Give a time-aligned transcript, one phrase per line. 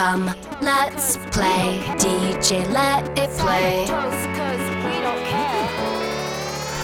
[0.00, 1.78] Come, let's play.
[1.98, 3.86] DJ, let it play.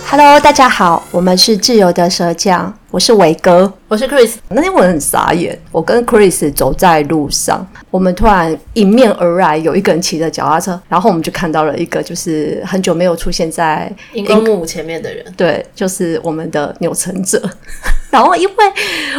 [0.07, 4.37] Hello，大家好，我们是自由的蛇酱，我是伟哥，我是 Chris。
[4.49, 17.39] 那天我很傻眼，我跟 Chris 走在路上，我们突然迎面而来，有一个人骑着脚踏车，然后我们就看到了一个就是很久没有出现在荧光幕前面的人，对，就是我们的扭成者。
[18.09, 18.55] 然后因为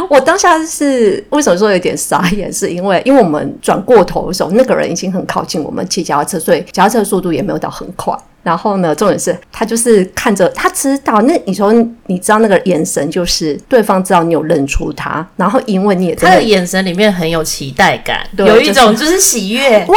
[0.09, 8.17] 我当下是为什么说有点傻眼，是因为因为我们转过头的时候，那个人已经很靠近我们骑脚踏车，所以脚踏车的速度也没有到很快。
[8.43, 11.73] 然后呢，重点是他就是看着，他知道那你说
[12.05, 19.95] 你知道那个眼神，就是对方知道你有认出他，然后因为你也他的眼神里面很有期待感，有一种就是喜悦，哇，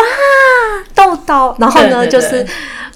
[0.95, 1.55] 豆豆。
[1.59, 2.47] 然后呢，就是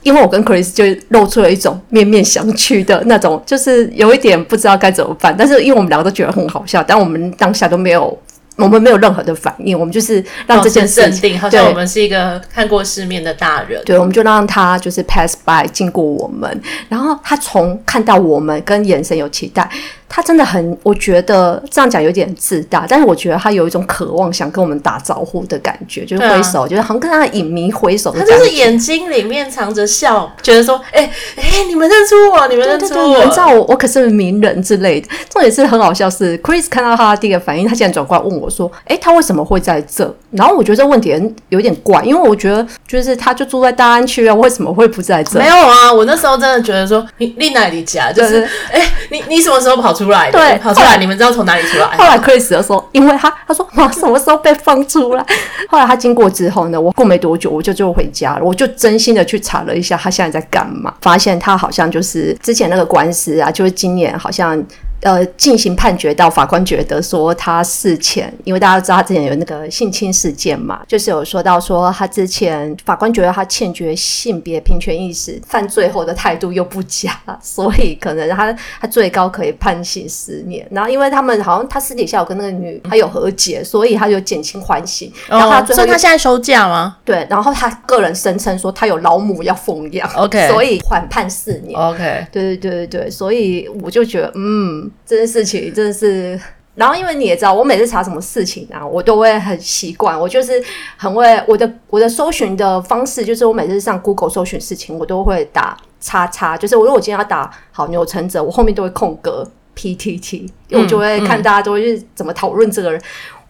[0.02, 5.34] 因为我跟 Chris 就露出了一种面面相觑的那种，就是有一点不知道该怎么办。
[5.36, 8.18] 但是因为我们两个都觉得很好笑，但我们当下都没有。
[8.56, 13.82] 我们没有任何的反应，我们就是让这件事镇定，好像我们是一个看过世面的大人。
[13.84, 19.68] 对，我们就让他就是 pass by 经过我们，然后他从看到我们跟眼神有期待。
[20.14, 28.12] 他真的很，我觉得这样讲有点自大，但是我觉得他有一种渴望想跟我们打招呼的感觉，就是挥手，就是好像跟他的影迷挥手。
[28.12, 35.08] 他就是眼睛里面藏着笑，觉得说，哎、欸、哎、欸，你们认出我，你们认出我，你们知道我，我可是名人之类的。
[35.28, 40.14] 重点是很好笑是，是 Chris 看到他的第一个反应，他竟然转过来问我说，哎、欸，他为什么会在这？
[40.30, 41.12] 然后我觉得这问题
[41.48, 45.40] 有点怪，因为我觉得就是他就住在大安区啊，为什么会不在这？
[45.40, 48.12] 没有啊，我那时候真的觉得说，你你哪里家？
[48.12, 50.03] 就是，哎、欸，你你什么时候跑出？
[50.04, 51.96] 出来，对，跑出来，你们知道从哪里出来？
[51.96, 55.24] 后来 Chris 就说，因为他他说我，什么时候被放出来？
[55.68, 64.62] 后来他经过之后呢，我过没多久我就就回家了，我就真心的去查了一下他现在在干嘛，发现他好像就是之前那个官司啊，就是今年好像。
[65.00, 77.12] 呃，进行判决到法官觉得说他事前，因为大家都知道他之前有那个性侵事件嘛，就是有说到说他之前法官觉得他欠缺性别平权意识，犯罪后的态度又不佳，
[77.42, 78.50] 所以可能他
[78.80, 80.66] 他最高可以判刑十年。
[80.70, 85.12] 然后因为他们好像他私底下有跟那个女他有和解，所以他就减轻缓刑。
[85.28, 86.96] 然后他最后、哦、所以他现在休假吗？
[87.04, 94.90] 对，然后他个人声称说他有老母要奉养，OK，所以缓判四年，OK，对对对对对，所以我就觉得嗯。
[95.06, 96.38] 这件事情真的是，
[96.74, 100.62] 然后因为你也知道，我每次查什么事情啊，我都会很习惯，我就是
[100.96, 109.46] 很会我的我的搜寻的方式，就是我每次上 Google 搜寻事情，我都会打叉叉，就是我如果今天要打好钮承泽，我后面都会空格
[109.76, 113.00] PTT，因为我就会看大家都是怎么讨论这个人。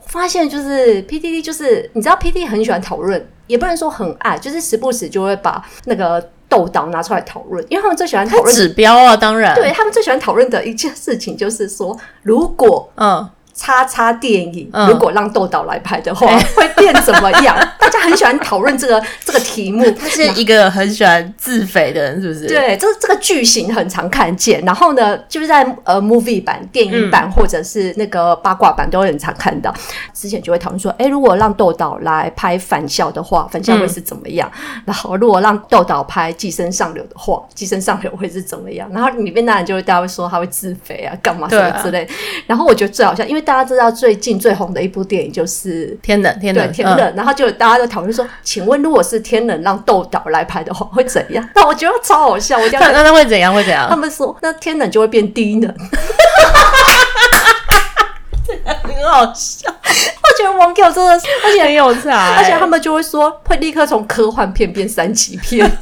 [0.06, 6.30] 发现就是 PTT，就是你知道 PTT 很喜欢讨论，也不能说很爱，就是时不时就会把那个。
[6.54, 13.28] 豆导拿出来讨论，因为他们最喜欢讨论指标啊，当然，对他们最喜欢讨论的一件事情就是说，如果嗯。
[13.54, 17.56] 叉叉电影，嗯、如果让豆导来拍的话，欸、 会变怎么样？
[17.78, 19.88] 大家很喜欢讨论这个这个题目。
[19.92, 22.48] 他是一个很喜欢自肥的人，是不是？
[22.48, 24.60] 对，这这个剧情很常看见。
[24.64, 29.72] 然后呢，就是在呃 movie 版、电影版、嗯、或者是那个八卦版都很常看到。
[30.12, 34.50] 之前就会讨论说，哎、欸，如果让豆导来拍返校的话，返校会是怎么样？
[34.56, 38.90] 嗯、然后如果让豆导拍寄生上流的话，寄生上流会是怎么样？
[38.92, 42.02] 然后里面当然就会大家会说他会自肥啊，干嘛什么之类。
[42.02, 42.08] 啊、
[42.48, 43.43] 然后我觉得最好笑，因为。
[43.44, 47.14] 大家知道最近最红的一部电影就是《天冷》，天冷，天冷。
[47.14, 51.48] 然后就大家就讨论说，请问如果是《天冷》让豆导来拍的话，会怎样？
[51.54, 52.58] 那 我觉得超好笑。
[52.58, 53.54] 我讲那那会怎样？
[53.54, 53.86] 会怎样？
[53.88, 55.72] 他们说，那《天冷》就会变低能，
[58.82, 59.70] 很好笑。
[59.70, 65.70] 我觉得网友真的是，而且很有才，而且他们就会说，会立刻从科幻片变三级片。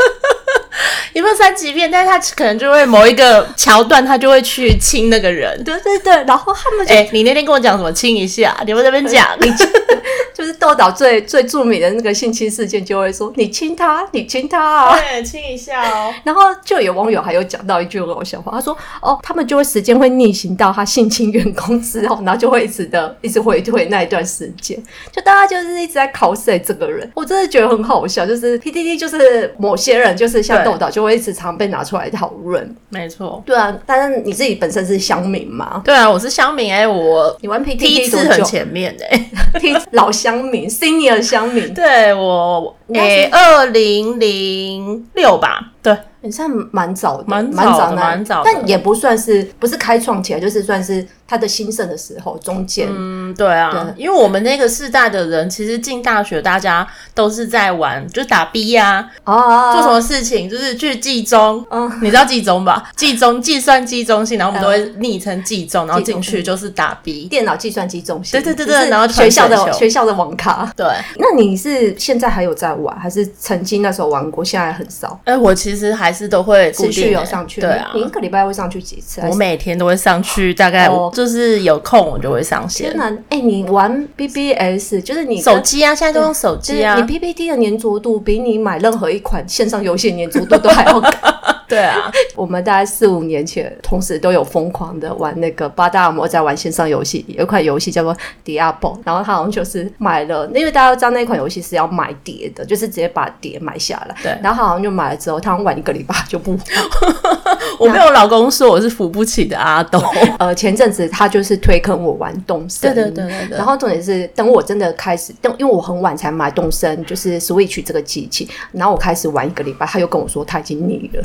[1.12, 1.90] 有没有三级片？
[1.90, 5.62] 但是他可能就会某一个桥段，他就会去亲那个人。
[5.64, 6.92] 对对对，然后他们就……
[6.94, 8.56] 哎、欸，你那天跟我讲什么亲一下？
[8.66, 9.52] 你们在那边讲，你
[10.34, 16.12] 就是豆岛最最著名的那个性侵事件，就会说你亲他，你亲他啊，对，亲一下哦。
[16.24, 24.82] 然后就有网友还有讲到一句很好笑话，他说：“哦，他们就会时间会逆行到他性侵员工之后，然后就会一直的一直回退那一段时间，
[25.12, 27.08] 就大家就是一直在 cos 这个人。
[27.14, 35.82] 我真的觉得很好笑，就是 P D D 就是某些人就是像豆导就。”会一直常被拿出来讨论，没错，对啊，但是你自己本身是乡民嘛？
[35.84, 39.28] 对啊，我是乡民哎、欸，我你玩 PTT 第一次很前面哎、
[39.58, 62.90] 欸，老乡民，senior 乡民，对我哎，二零零六吧，对，你算蛮早的，蛮早的，蛮早的，但也不算是不是开创起来，就是算是他的兴盛的时候，中间，嗯，对啊，对，因为我们那个世代的人，其实进大学，大家都是在玩，就是打 B 呀，啊，做什么事情，就是去计中，嗯，你知道计中吧？
[62.94, 70.02] 计中计算机中心，然后我们都会昵称计中，然后进去就是打 B，电脑计算机中心，对对对对，然后学校的学校。
[70.02, 70.84] 的网咖，对。
[71.16, 75.16] 那你是现在还有在玩，还是曾经那时候玩过，现在很少？
[75.22, 79.20] 哎，我其实还是都会持续有上去，对啊，你一个礼拜会上去几次？
[79.30, 82.90] 我每天都会上去，大概就是有空我就会上线。
[82.92, 86.96] 天哪，哎，你玩 BBS 就是你手机啊，现在都用手机啊。
[86.96, 91.10] 你 PPT 的粘着度比你买任何一款线上游戏的黏着度都还要高。
[91.72, 98.14] 对啊， 我们大概四五年前，同时都有疯狂的玩那个八大魔在玩线上游戏，有一款游戏叫做
[98.44, 104.14] Diablo，然后他好像就是买了，因为大家都知道那款游戏是要买碟的，就是直接把碟买下来。
[104.22, 106.60] 对，然后他好像就买了之后，他玩一个礼拜就不玩。
[107.78, 109.98] 我被我老公说我是扶不起的阿斗。
[110.38, 113.56] 呃，前阵子他就是推坑我玩动森，对对对对对。
[113.56, 121.22] 然后重点是等我真的开始，等因为我很晚才买动森，就是 Switch 这个机器，然后我开始玩一个礼拜，他又跟我说他已经腻了。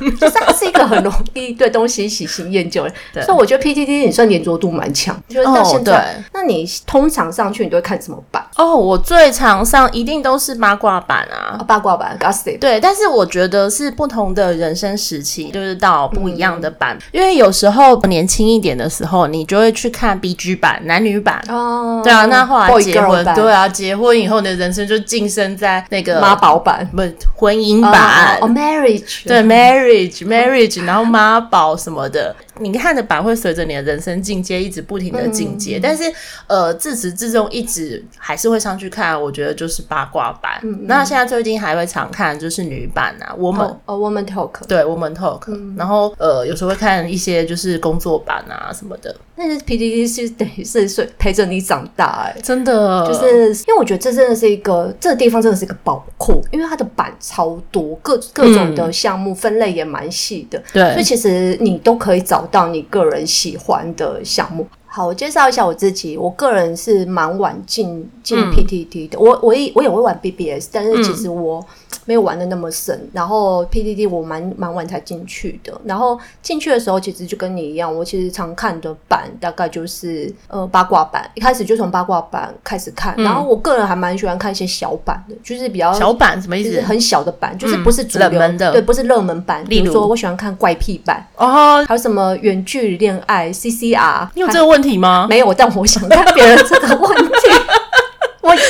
[0.67, 5.17] 一个很容易对东西喜新厌旧的， 所以我觉得 PTT 也算黏着度蛮强。
[5.27, 8.45] 就是到现在，哦、那你通常上去你都会看什么版？
[8.57, 12.59] 哦，我最常上一定都是八卦版啊，哦、八卦版 Gossip。
[12.59, 16.97] 对，但是我觉得是不同的人生时期，就是到不一样的版。
[16.97, 22.01] 嗯、因为有时候年轻一点的时候，你就会去看 BG 版男女版哦。
[22.03, 27.01] 对啊，那后来结婚，对啊，结婚以后你的人生就晋升在那个妈宝版，不
[27.35, 29.25] 婚姻版哦，Marriage。
[29.25, 30.26] 对，Marriage。
[30.27, 36.03] Marriage，然后妈宝什么的，你看的版会随着你的人生进阶一直不停的进阶，嗯、但是
[36.47, 40.59] 呃自始至终一直还是会上去看，我觉得就是八卦版。
[40.63, 43.75] 嗯、那现在最近还会常看就是女版啊，Woman。
[43.85, 49.15] 哦，Woman Talk，对，Woman Talk，、嗯、然后呃有时候会看一些就是工作版啊什么的。
[49.39, 64.67] 但是 PDD 是等于是陪着你长大哎、欸，真的，就是因为我觉得这真的是一个这个地方真的是一个宝库，因为它的版超多，各各种的项目分类也蛮细的，对、嗯，所以其实你都可以找到你个人喜欢的项目。
[64.85, 71.59] 好，我介绍一下我自己，我个人是蛮晚进进 PTT 的，嗯、我我也我也会玩 BBS，但是其实我。
[71.59, 71.65] 嗯
[72.05, 86.81] 没有玩的那么深，然后 PDD 我蛮蛮晚才进去的，然后进去的时候其实就跟你一样，我其实常看的版大概就是呃八卦版，一开始就从八卦版开始看，嗯、然后我个人还蛮喜欢看一些小版的，就是比较小版什么意思？
[86.81, 89.63] 很小的版，就是不是主流、嗯、的，对，不是热门版。
[89.67, 95.27] 例如比如说我喜欢看怪癖版哦，还有什么远距离恋爱 CCR，你有这个问题吗？
[95.29, 97.47] 没有，但我想看别人这个问题。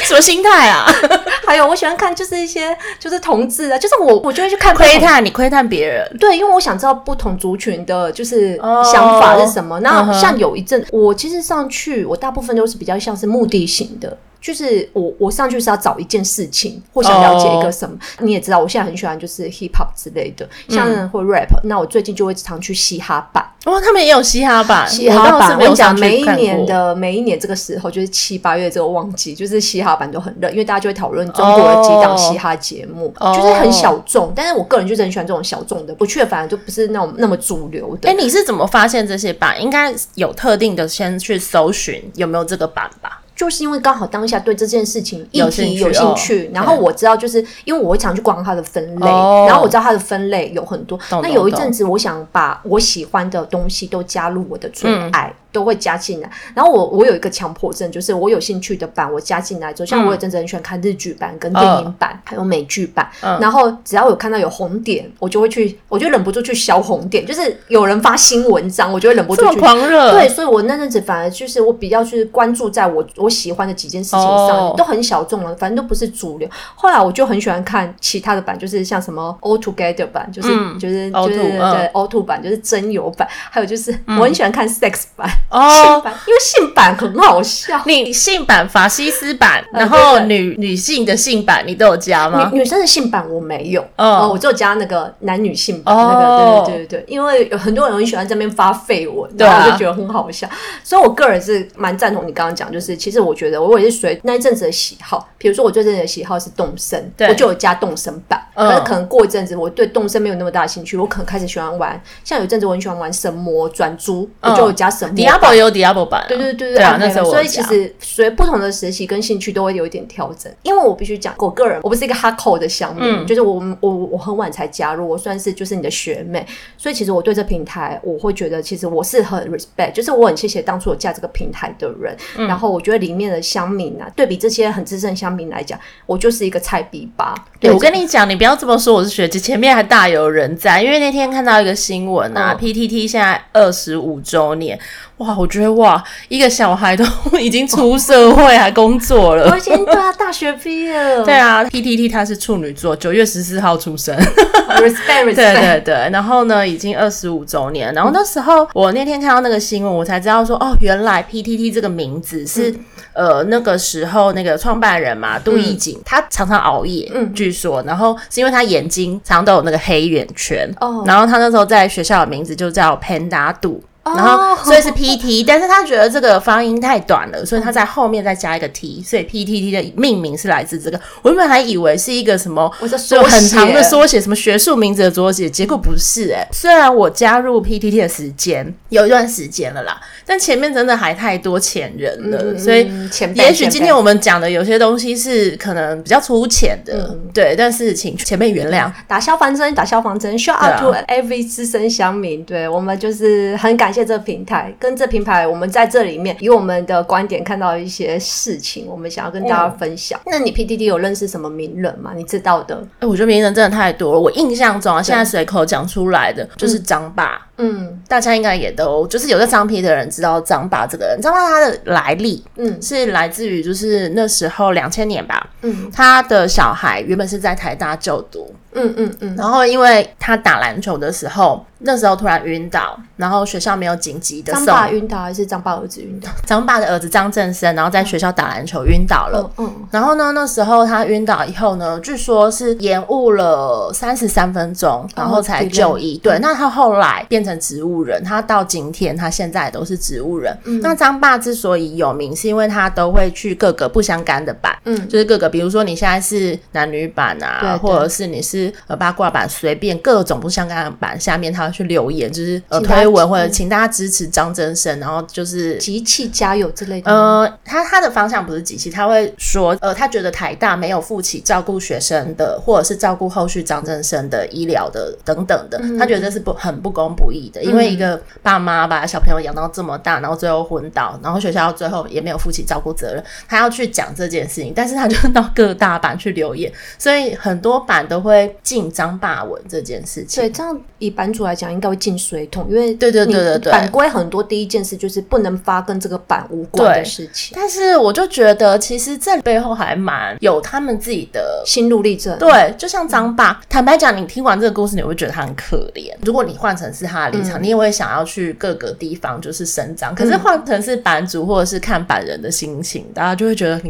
[0.07, 0.86] 我什么心态啊？
[1.45, 8.56] 还有我喜欢看就是一些就是同志啊，就是我我就会去看窥探，你窥探别人，对，因为我想知道不同族群的就是
[8.92, 9.80] 想法是什么。
[9.81, 10.98] 那、oh, 像有一阵，uh huh.
[10.98, 14.18] 我其实上去，我大部分都是比较像是目的型的。
[14.48, 17.94] 就是我我上去是要找一件事情，或想了解一个什么。
[18.18, 18.26] Oh.
[18.26, 21.68] 你也知道，我现在很喜欢就是 hip hop 之类的，像或 rap、嗯。
[21.68, 23.46] 那我最近就会常去嘻哈版。
[23.66, 24.88] 哦，他们也有嘻哈版。
[24.88, 33.36] 嘻哈版，我跟你讲，每一年的每一年这个时候，就是七八月这个旺季，就是嘻哈版都很热，因为大家就会讨论中国的几档嘻哈节目，oh.
[33.36, 34.32] 就是很小众。
[34.34, 38.08] 但是我个人就是很喜欢这种小众的，不去反而就不是那种那么主流的。
[38.08, 39.62] 哎、欸，你是怎么发现这些版？
[39.62, 43.22] 应该有特定的先去搜寻有没有这个版吧？
[43.38, 51.00] 就是因为刚好当下对这件事情议题有兴趣，然后我知道，就是因为我会常去逛它的分类，然后我知道它的分类有很多。
[51.22, 55.31] 那有一阵子，我想把我喜欢的东西都加入我的最爱。
[55.52, 70.12] 都会加进来，然后我我有一个强迫症，就是我有兴趣的版我加进来之后，像我有阵子很喜欢看日剧版跟电影版，还有美剧版，然后只要有看到有红点，我就会去，我就忍不住去消红点，就是有人发新文章，我就会忍不住去狂热。
[70.12, 76.48] 对，所以我那阵子反而就是我比较去关注在我我喜欢的几件事情上，都很小众了，反正都不是主流。
[76.76, 85.30] 后来我就很喜欢看其他的版，就是像什么 All Together 版，就是就是就是对 All To 版，就是真有版，还有就是我很喜欢看 Sex 版。
[85.50, 87.82] 哦，因为性版很好笑。
[87.86, 92.50] 你性版、法西斯版，然后女女性的性版，你都有加吗？
[92.52, 100.48] 女女生的性版我没有，哦，我就加那个男女性版那个，对对对对，因为有很多人很喜欢在这边发绯闻，然后我就觉得很好笑。
[100.84, 108.42] 所以我个人是蛮赞同你刚刚讲，就是其实我觉得我也是随那一阵子的喜好，比如说我最近的喜好是动森，我就有加动森版。
[108.54, 115.16] 可是可能过一阵子，我对动森没有那么大兴趣，我可能开始喜欢玩，像有一阵子我很喜欢玩神魔转珠，我就有加神魔。
[115.28, 120.52] Diablo 也有 Diablo 版，对对对对啊，那时候所以其实随不同的时期跟兴趣都会有一点调整。
[120.64, 126.46] 因为我必须讲，我个人我不是一个 hardcore 的乡民，就是我我我很晚才加入，我算是就是你的学妹，
[126.78, 132.16] 所以其实我对这平台我会觉得，其实我是很 respect，就是我很谢谢当初我加这个平台的人。
[132.48, 137.34] 然后我觉得里面的乡民啊，对比这些很资深乡民来讲，我就是一个菜逼吧。
[137.60, 144.80] 对，我跟你讲，你不要这么说，我是学姐，前面还大有人在，因为那天看到一个新闻啊，PTT 现在二十五周年。
[145.18, 147.04] 哇，我觉得哇，一个小孩都
[147.40, 151.26] 已经出社会还工作了，我已经对啊，大学毕业了。
[151.26, 154.16] 对啊，PTT 他是处女座，九月十四号出生。
[154.16, 155.36] respect respect。
[155.36, 157.92] 对对对，然后呢，已经二十五周年。
[157.95, 162.69] 然后那时候我那天看到那个新闻，我才知道说，哦，原来 PTT 这个名字是、
[163.14, 173.81] 嗯、呃那个时候那个创办人嘛，杜奕瑾，他常常熬夜，嗯，据说，然后是因为他眼睛常常都有那个黑眼圈，哦，然后他那时候在学校的名字就叫 Panda 杜。
[174.16, 180.99] 然后，所以是 P T，但是他觉得这个发音太短了，所以他在后面再加一个 T，所以 P T T 的命名是来自这个。
[181.21, 186.47] 我原本还以为是一个什么，我就很长的缩写，什么学术名字的缩写，结果不是哎、欸。
[186.52, 192.90] 虽然我加入 P T T 的时间有一段时间了啦，但前面真的还太多前人了，嗯、所以
[193.35, 197.56] 也许今天我们讲的有些东西是可能比较粗浅的，嗯、对。
[197.57, 203.96] 但是请前辈原谅，打消防针，打消防针，shout out to every 资深乡民，对我们就是很感谢。
[203.97, 210.19] 借这个平台跟这平台，我们在这里面以我们的观点看到一些事情，我们想要跟大家分享。
[210.19, 212.11] 嗯、那你 PDD 有认识什么名人吗？
[212.16, 212.75] 你知道的？
[212.75, 214.19] 哎、欸，我觉得名人真的太多了。
[214.19, 217.47] 我印象中啊，现在随口讲出来的就是张爸。
[217.57, 221.19] 嗯，大家应该也都就是有个张 P 的人知道张爸这个人。
[221.19, 225.49] 张爸他的来历，嗯，是来自于就是那时候两千年吧。
[225.63, 228.54] 嗯，他的小孩原本是在台大就读。
[228.78, 234.66] 嗯嗯嗯，然后因为他打篮球的时候，那时候突然晕倒，然后学校没有紧急的送。
[234.66, 236.30] 张爸晕倒还是张爸儿子晕倒？
[236.46, 239.50] 张爸的儿子张正生，然后在学校打篮球晕倒了。
[239.57, 246.18] 嗯，嗯，然后呢，那时候他晕倒以后呢，据说是延误了三十三分钟，然后才就医。
[246.18, 250.56] 哦、对，对，那他后来变成植物人，他到今天他现在都是植物人。
[250.66, 258.67] 嗯，那张爸之所以有名，是因为他都会去各个不相干的版，嗯，就是各个，比如说你现在是男女版啊，对对，或者是你是。
[258.88, 267.12] 呃，八卦版随便各种不相干的版下面，他会去留言，就是呃推文或者请大家支持张真生，然后就是集气加油之类的。
[267.12, 288.46] 呃，他他的方向不是集气，他会说，呃，他觉得台大没有负起照顾学生的，或者是照顾后续张真生的医疗的等等的，他觉得这是不很不公不义的，因为一个爸妈把小朋友养到这么大，然后最后昏倒，然后学校最后也没有负起照顾责任，他要去讲这件事情，但是他就到各大版去留言，所以很多版都会。
[288.63, 297.57] 进张霸文这件事情，对，这样以版主来讲，应该会进水桶，因为对对对对对，版规很多，第一件事就是不能发跟这个版无关的事情。
[297.59, 302.37] 但是我就觉得，其实这背后还蛮有他们自己的心路历程。
[302.37, 306.13] 对，就像张霸，嗯、坦白讲，你听完这个故事，你会觉得他很可怜。
[306.23, 310.13] 如果你换成是他的立场，嗯、你也会想要去各个地方就是伸张。
[310.16, 313.81] 可是换成是版主或者是看版人的心情，大家就会觉得，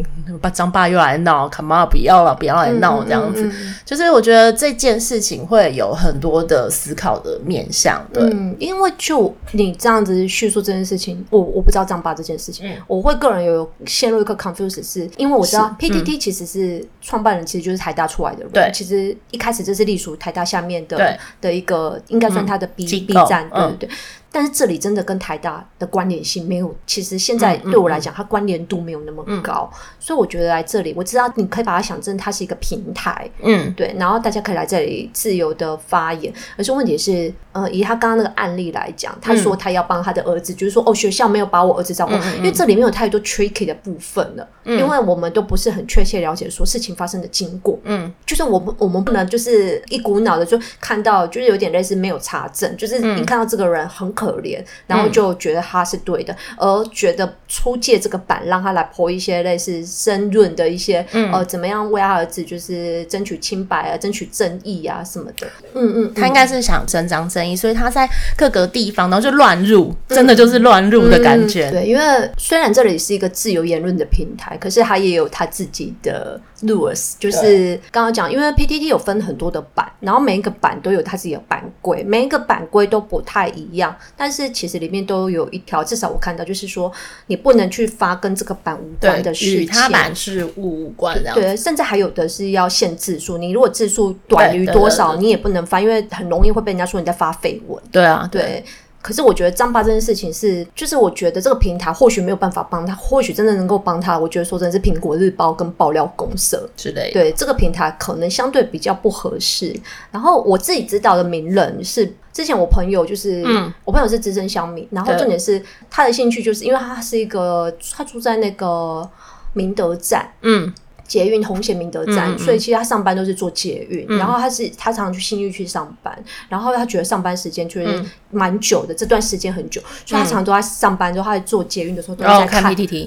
[0.42, 3.50] 把张霸又来闹，Come on，不要了，不要来闹这样子。
[3.86, 4.98] 就是我觉得这件。
[5.08, 23.90] 事情会有很多的思考的面向，对，嗯，因为就你这样子叙述这件事情，我我不知道丈八这件事情，嗯、我会个人有陷入一个 confuse，是因为我知道 PTT 其实是创办人，其实就是台大出来的人，对、嗯，其实一开始这是隶属台大下面的的一个，应该算他的 B、嗯、B 站，对对对。
[24.28, 29.68] 嗯但是这里真的跟台大的关联性没有，其实现在对我来讲，它关联度没有那么高，
[30.00, 36.32] 所以我觉得来这里，我知道你可以把它想成它是一个平台，嗯，对，然后大家可以来这里自由的发言。
[36.56, 54.14] 而是问题是，呃，以他刚刚那个案例来讲，他说他要帮他的儿子，就是说哦，学校没有把我儿子照顾，因为这里面有太多 tricky 的部分了，因为我们都不是很确切了解说事情发生的经过，嗯，就是我们我们不能就是一股脑的就看到，就是有点类似没有查证，就是你看到这个人很。
[54.18, 65.46] 可怜，然后就觉得他是对的，嗯、而觉得出借这个版让他来泼一些类似申论的一些，嗯、呃，怎么样为他儿子就是争取清白啊，争取正义啊什么的。
[65.76, 71.70] 嗯嗯，他应该是想伸张正义，所以他在各个地方，然后就乱入，真的就是乱入的感觉。
[71.70, 72.04] 对，因为
[72.38, 83.96] 虽然这里是一个自由言论的平台，可是他也有他自己的 rules，就是刚刚讲，因为 PTT 有分很多的版，然后每一个版都有他自己的版规，每一个版规都不太一样。
[84.16, 86.92] 但是其实里面都有一条，至少我看到就是说，
[87.28, 91.34] 你不能去发跟这个版无关的事情，与他版是物无关的。
[91.34, 97.82] 对，甚至还有的是要限字数，你如果字数短于多少，你也不能发，因为很容易会被人家说你在发绯闻。
[97.92, 98.64] 对啊，对。
[99.02, 104.18] 可是我觉得张爸这件事情是，就是我觉得这个平台或许没有办法帮他，或许真的能够帮他。
[104.18, 109.74] 我觉得说真的是苹果日报跟爆料公社之类，对这个平台可能相对比较不合适。
[110.12, 119.10] 然后我自己知道的名人是之前我朋友就是，嗯，我朋友是资深乡民，然后重点是他的兴趣就是因为他是一个他住在那个
[119.54, 120.74] 明德站，嗯。
[121.08, 126.18] 捷运红贤明德站，嗯嗯，所以其实他上班都是坐捷运，嗯、然后他是他常常去新域去上班，
[126.50, 132.64] 然后他觉得上班时间就是蛮久的，嗯、这段时间很久，所以他常常都在上班之后，他在坐捷运的时候都在看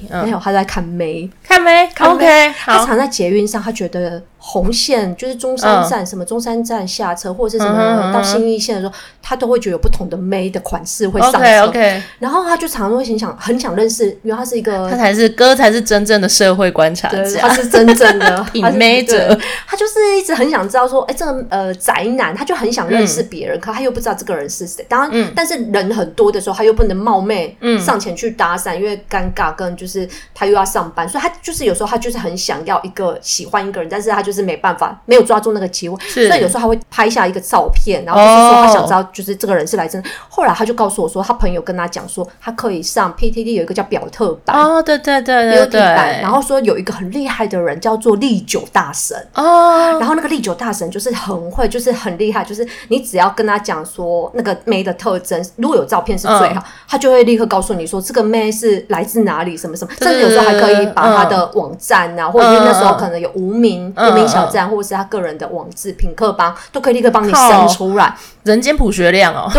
[0.09, 4.21] 嗯、没有他在看梅，看妹，OK，他常在捷运上，他觉得。
[4.43, 11.67] 红线就是中山站，什么中山站下车，或者是什么到新一线的时候，他都会觉得有不同的妹的款式会上车。
[11.67, 19.37] OK，然后他就常常会很想很想认识，因为他是一个，他才是哥，才是真正的社会观察者，他是真正的品妹者。
[19.67, 24.83] 他就是一直很想知道说，哎，这个呃宅男，他就很想认识别人，可他又不知道这个人是谁。
[24.89, 34.30] 当然，但是人很多的时候，他又不能冒昧上前去搭讪，因为尴尬，跟就是他又要上班，所以他就是有时候他就是很想要一个喜欢一个人，但是他就。
[34.31, 40.01] 就是没办法，没有抓住那个机会，所以有时候他会拍下一个照片，然后就是说他想知道，就是这个人是来真。
[40.29, 44.55] 后来他就告诉我说，他朋友跟他讲说，他可以上 PTT 有一个叫表特版。
[44.57, 49.17] 哦，对对对对对，然后说有一个很厉害的人叫做历久大神。
[49.33, 63.91] 哦，然后那个历久大神就是很会，就是很厉害，就是你只要跟他讲说那个妹的特征，如果有照片是最好，他就会立刻告诉你说这个妹是来自哪里，什么什么，甚至有时候还可以把他的网站啊，或者是那时候可能有无名。
[64.27, 68.15] 小站，或者是他个人的网志、品客帮，都可以立刻帮你生出来。
[68.43, 69.51] 人间普学亮哦，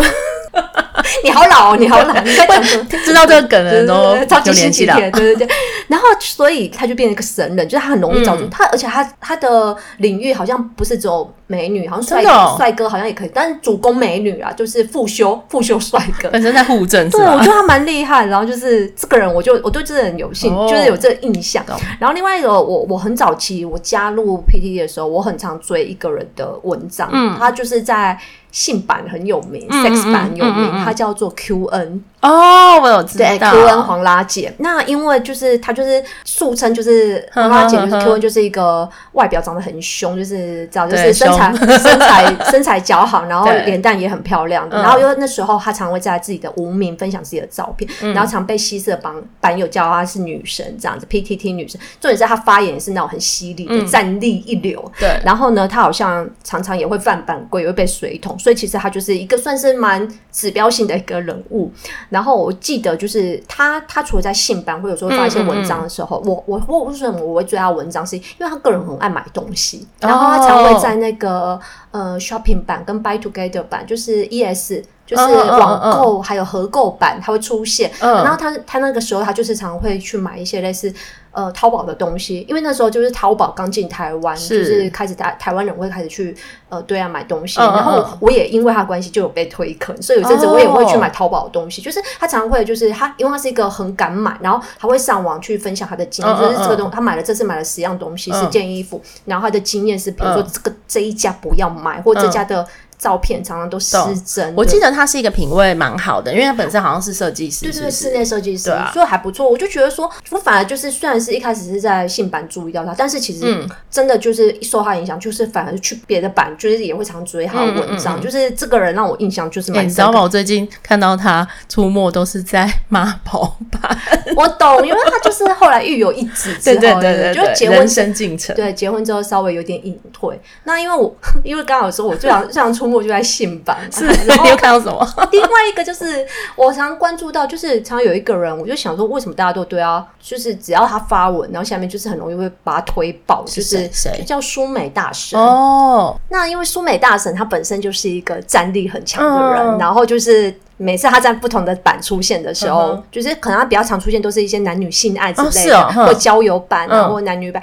[1.24, 2.84] 你好老哦，你好老，你在讲什么？
[3.04, 5.48] 知道这个梗的人都超级新奇的，对对对。
[5.88, 12.22] 然后，所以他就变成一个神人，就是他很容易找出他，而且他他的领域好像不是只有美女，好像帅
[12.56, 18.26] 帅哥好像也可以，但是主攻美女啊，就是副修 副修帅哥，本身在户政，对，我觉得他蛮厉害。
[18.26, 21.64] 然后就是这个人，我就我对这个人有兴，就是有这个印象。
[21.98, 28.18] 然后另外一个，我我很早期我加入 PTT 的时候，我很常追一个人的文章，嗯，他就是在。
[28.52, 32.00] 性版很有名，嗯，sex 版很有名，它、叫做 QN。
[32.22, 33.26] 哦，我有知道。
[33.26, 34.54] 对，QN 黄拉姐。
[34.58, 44.80] 那因为就是她就是素称就是黄拉姐，就是 QN 就是一个外表长得很凶，就是知道就是身材 身材身材姣好，然后脸蛋也很漂亮的。
[44.80, 51.80] 然后因为那时候她常会在自己的无名分享自己的照片，然后常被西社版版友叫她是女神这样子，PTT 女神。
[52.00, 54.92] 重点是她发言也是那种很犀利的，战力一流。
[54.96, 55.20] 对。
[55.24, 58.38] 然后呢，她好像常常也会犯版规，也会被水桶。
[58.38, 61.72] 所以其实她就是一个算是蛮指标性的一个人物。
[62.12, 71.58] 然后我记得就是他，他除了在信版会有时候发一些文章的时候，嗯嗯嗯我我我为什么我会追他文章，是因为他个人很爱买东西，然后他常会在那个
[71.90, 74.74] 呃 shopping 版跟 buy together 版，就是 ES
[75.06, 77.90] 就是网购还有合购版，它会出现。
[77.98, 80.92] 然后他他那个时候他就是常会去买一些类似。
[81.32, 86.36] 呃，淘宝的东西，因为那时候就是淘宝刚进台湾，就是开始台台湾人会开始去
[86.68, 91.80] 呃对岸买东西，然后我也因为他关系就有被推坑，所以有阵子我也会去买淘宝的东西。
[91.80, 102.66] 就是他常常会就是他，因为他是一个很敢买，然后他会上网去分享他的经验，就是这个东他买了这次买了十样东西，十件衣服，然后他的经验是，比如说这个这一家不要买，或这家的。
[103.02, 109.50] 照片常常都失真，我记得他是一个品味蛮好的，因为他本身好像是设计师，对对，室内设计师，所以还不错。
[109.50, 118.20] 我就觉得说，我反而就是虽然是一开始是在性版注意到他，但是其实真的就是受他影响，就是反而去别的版，就是也会常追他的文章。
[118.20, 119.72] 就是这个人让我印象就是。
[119.72, 120.22] 你知道吗？
[120.22, 123.98] 我最近看到他出没都是在妈宝版，
[124.36, 130.40] 我懂，因为他就是后来育有一子之后， 对对对，就结婚生进程，对，结婚之后稍微有点隐退。
[130.62, 131.12] 那因为我
[131.42, 132.91] 因为刚好说，我最想 最想出。
[132.92, 135.06] 我就在信版，是， 然后你又看到什么？
[135.32, 136.26] 另外一个就是
[136.56, 140.06] 我常关注到，就是常有一个人，我就想说，为什么大家都对啊？
[140.20, 146.16] 就是只要他发文，然后下面就是很容易会把他推爆，就是谁叫苏美大神哦。
[146.28, 157.62] 那因为苏美大神他本身就是一个战力很强的人，然后就是每次他在不同的版出现的时候，就是可能他比较常出现都是一些男女性爱之类的，或交友版啊，或男女版。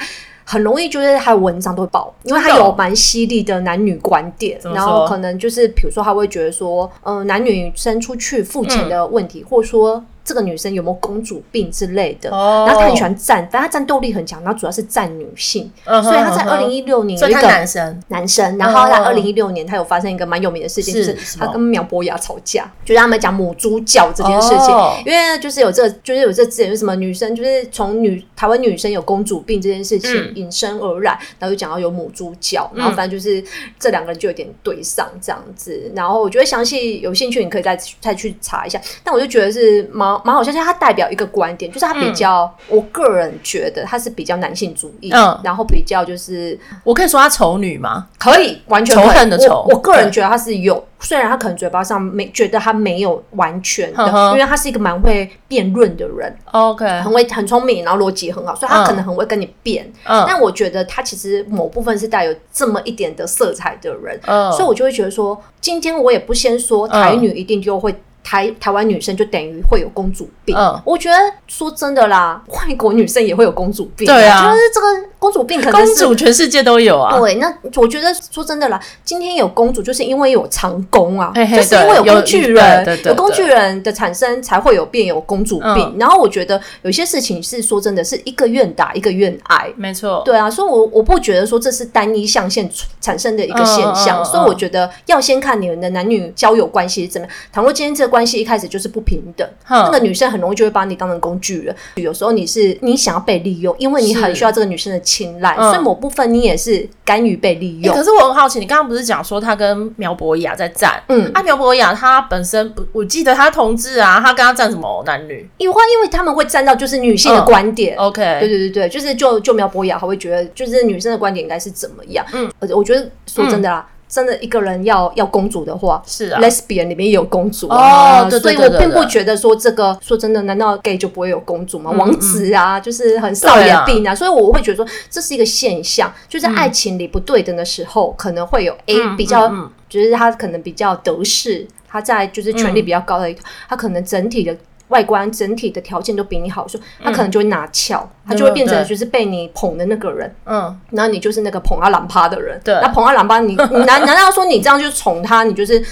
[0.51, 10.03] 很容易就是他的文章都会爆，因为他有蛮犀利的男女观点，然后可能就是比如说他会觉得说，呃，男女生出去付钱的问题，嗯、或者说。
[10.29, 12.29] 这个女生有没有公主病之类的。
[12.29, 15.71] 哦，然后他很喜欢战，但他战斗力很强，然后主要是战女性。
[15.85, 24.67] 嗯，所以他在二零一六年有一个男生，男生，然后在二零一六年他有发生一个蛮有名的事情，就是他跟苗博雅吵架，就是他们讲母猪教这件事情，
[25.05, 33.43] 因为就是有这个，就是有这个字眼，就是什么女生就是从女台湾女生有公主病这件事情引申而来，然后就讲到有母猪教，然后反正就是
[33.79, 48.08] 这两个人就有点对上这样子，然后我觉得详细有兴趣你可以再再去查一下，但我就觉得是蛮蛮好笑，它代表一个观点，就是他比较，我个人觉得他是比较男性主义，嗯，然后比较就是我可以说他丑女吗？
[48.17, 50.84] 可以，完全仇恨的仇，我个人觉得他是有。
[51.01, 59.89] 虽然他可能嘴巴上没觉得他没有完全的，因为他是一个蛮会辩论的人，OK，很会很聪明，然后逻辑很好，所以他可能很会跟你辩。
[60.03, 67.95] 嗯，但我觉得他其实某部分是带有这么一点的色彩的人，嗯，所以我就会觉得说，今天我也不先说台女一定就会。
[68.29, 77.19] 台台湾女生就等于会有公主病，嗯，我觉得说真的啦，外国女生也会有公主病，对啊，就是这个公主病可能是公主全世界都有啊。
[77.19, 85.95] 对，那我觉得说真的啦，今天有公主就是因为有长工啊，就是因为有工具人，有工具人的产生才会有变有公主病。
[85.97, 92.69] 然后我觉得有些事情是说真的，是一个愿打一个愿挨，没错，对啊，所以我我不觉得说这是单一象限
[93.01, 97.36] 产生的一个现象，所以我觉得要先看你们的男女交友关系是怎么样。
[97.51, 98.99] 倘若今天这个关系一开始就是不。
[98.99, 101.73] 不平等，那个女生很容易就会把你当成工具人。
[101.95, 107.95] 有时候你是你想要被利用，因为你很需要这个女生的青睐，所以某部分你也是甘于被利用。
[107.95, 111.01] 可是我很好奇，你刚刚不是讲说他跟苗博雅在战？
[111.07, 115.49] 嗯，啊，苗博雅他本身不，我记得他同志啊，他跟他站什么男女？
[115.57, 117.97] 因为因为他们会站到就是女性的观点。
[117.97, 122.23] OK，对对对对，就是就就苗博雅，他会觉得就是女生的观点应该是怎么样？
[122.33, 123.87] 嗯，而且我觉得说真的啦。
[124.09, 131.91] 真的一个人要要公主的话，是啊，Lesbian 里面也有公主啊，所以我并不觉得说这个说真的，难道 gay 就不会有公主吗？
[131.91, 139.47] 王子啊，就是很少爷病啊，所以我会觉得说这是一个现象，就在爱情里不对等的时候，可能会有 A 比较，
[139.87, 144.57] 就是他可能比较得势，他在就是权力比较高的一个，他可能整体的。
[144.89, 155.84] 外观整体的条件都比你好，说他可能就会拿翘，他就会变成就是被你捧的那个人，嗯，然后你就是那个捧阿兰趴的人，对，那捧阿兰趴，你 你难难道说你这样就宠他，你就是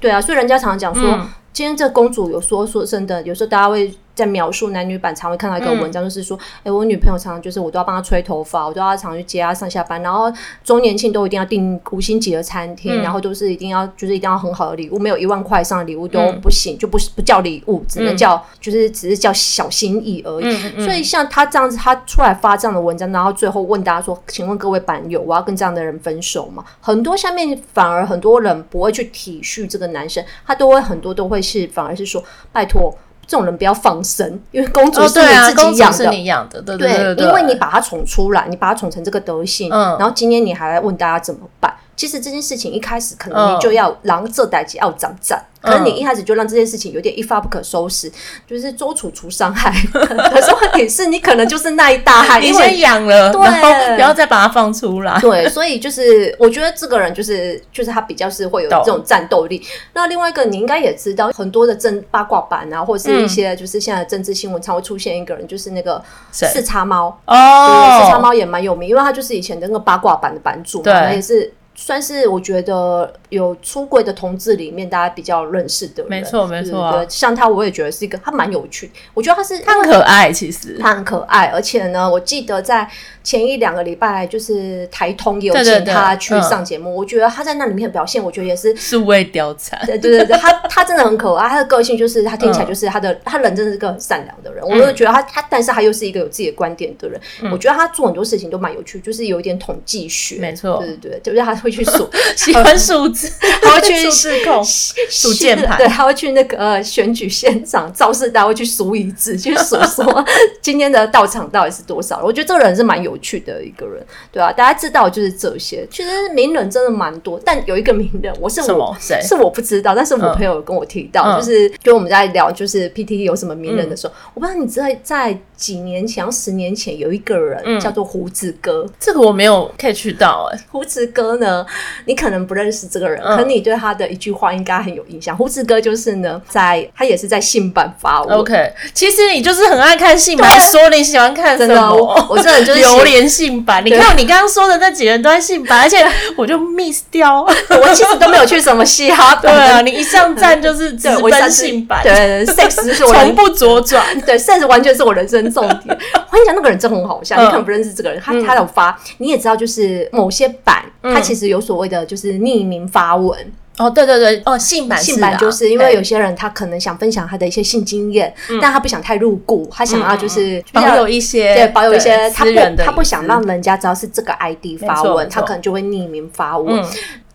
[0.00, 0.20] 对啊？
[0.20, 3.94] 所以人家常常讲说，今天这公主有说说真的，有时候大家会。
[4.18, 10.32] 在描述男女版常会看到一个文章，就是说，哎、嗯欸，我女朋友常常就是我都要帮她吹头发，我都要常常去接她上下班，然后
[10.64, 20.84] 周年庆都一定要订五星级的餐厅，嗯、然后都是一定要就是一定要很好的礼物，没有一万块以上的礼物都不行，嗯、就不不叫礼物，只能叫、嗯、就是只是叫小心意而已。
[20.84, 26.64] 所以像他这样子，他出来发这样的文章，然后最后问大家说，请问各位版友，我要跟这样的人分手吗？
[26.80, 32.92] 很多下面反而很多人不会去体恤这个男生，他都会很多都会是反而是说，拜托。
[33.28, 41.72] 这种人不要放生，因为公主是你自己养的，是你养的，对对对，对，因为你把它宠出来，你把它宠成这个德性，嗯，然后今天你还来问大家怎么办？
[41.98, 45.44] 其实这件事情一开始可能你就要狼这代志要长战。
[45.60, 48.08] 可是你一开始就让这件事情有点一发不可收拾，
[48.46, 49.74] 就是周楚除伤害。
[49.92, 55.20] 可是问题是你可能就是那一大害，你先养了，对，不要再把它放出来。
[55.20, 59.60] 对，所以就是我觉得这个人就是就是他比较是会有这种战斗力。
[59.94, 71.52] 那另外一个你应该也知道，很多的政八卦版啊，或者是一些就是现在的政治新闻，常会出现一个人，就是那个四叉猫哦，四叉猫也蛮有名，因为他就是以前的那个八卦版的版主嘛，也是。
[71.80, 77.04] 算是我觉得有出柜的同志里面，大家比较认识的人，没错没错、啊。
[77.08, 78.90] 像他，我也觉得是一个，他蛮有趣。
[79.14, 82.88] 我觉得他是他很可爱，其实他很可爱，而且呢，我记得在。
[83.24, 86.96] 前一两个礼拜，就是台通也有请他去上节目。
[86.96, 89.78] 我觉得他在那里面的表现，我觉得也是是位貂蝉。
[89.84, 94.64] 对对对，他 他真的很可爱，他的个性就是他听起来就是他的，嗯、他人真的是个很善良的人。
[94.64, 97.20] 嗯、我就觉得他他，但是他又是一个有自己的观点的人。
[97.42, 100.36] 嗯、我觉得他做很多事情都蛮有趣，就是有一点统计学。
[100.36, 110.24] 没错，对对对，就是他会去数， 喜欢数字， 他会去数字控数键盘，对，他会去那个选举现场造势大会去数椅子，去数说
[110.62, 112.20] 今天的到场到底是多少。
[112.22, 114.04] 我觉得这个人是蛮有趣的一个人。
[114.30, 115.86] 对啊，大家知道就是这些。
[115.90, 130.64] 其实名人真的蛮多，但有一个名人，我是我是我不知道，但是我朋友有跟我提到，嗯、就是跟我们在聊就是 PTT 有什么名人的时候，嗯、我不知道你知道在几年前、十年前有一个人叫做胡子哥，这个我没有 catch 到哎、欸。
[130.70, 131.64] 胡子哥呢，
[132.04, 135.36] 你可能不认识这个个人，可你对他的一句话应该很有印象。
[135.36, 138.38] 胡子哥就是呢，在他也是在性版发文。
[138.38, 141.92] OK，其实你就是很爱看性版，说你喜欢看什么？
[142.28, 143.84] 我这人就是流连 性版。
[143.84, 149.42] 你看你刚刚说的那几个人都在性版， 而且我就 miss 掉，我其实都没有去什么嘻哈版。
[149.42, 155.80] 对啊，你一上站就是直奔性版，对，sex 是我从不左转，对，sex 完全是我人生重点。
[155.88, 163.52] 我跟你讲，那个人真很好笑，你可能不认识这个人，他他有发，你也知道，就是某些版，他其实有所谓的就是匿名发文。
[163.78, 176.84] 哦，对对对，哦，性版性版就是因为有些人他可能想分享他的一些性经验，但他不想太入骨，他想要就是保有一些对保有一些他不他不想让人家知道是这个 ID 发文，他可能就会匿名发文。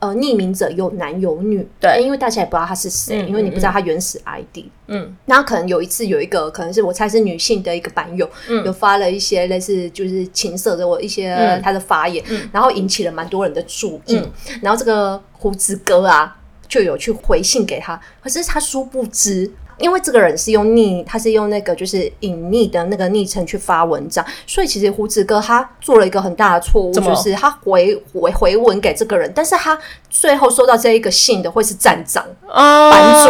[0.03, 4.65] 呃，匿名者有男有女，对，因为大家也不知道他是谁，因为你不知道他原始 ID。
[4.87, 8.29] 嗯，然后可能有一次有一个可能是我猜是女性的一个版友，
[8.65, 14.21] 有发了一些类似就是情色的我一些他的发言，然后引起了蛮多人的注意，
[14.61, 16.35] 然后这个胡子哥啊
[16.67, 19.49] 就有去回信给他，可是他殊不知。
[19.77, 29.77] 因为这个人是用昵，他是用那个就是隐匿的那个昵称去发文章，所以其实胡子哥他做了一个很大的错误，就是他回回回文给这个人，但是他
[30.09, 33.29] 最后收到这一个信的会是站长、版主，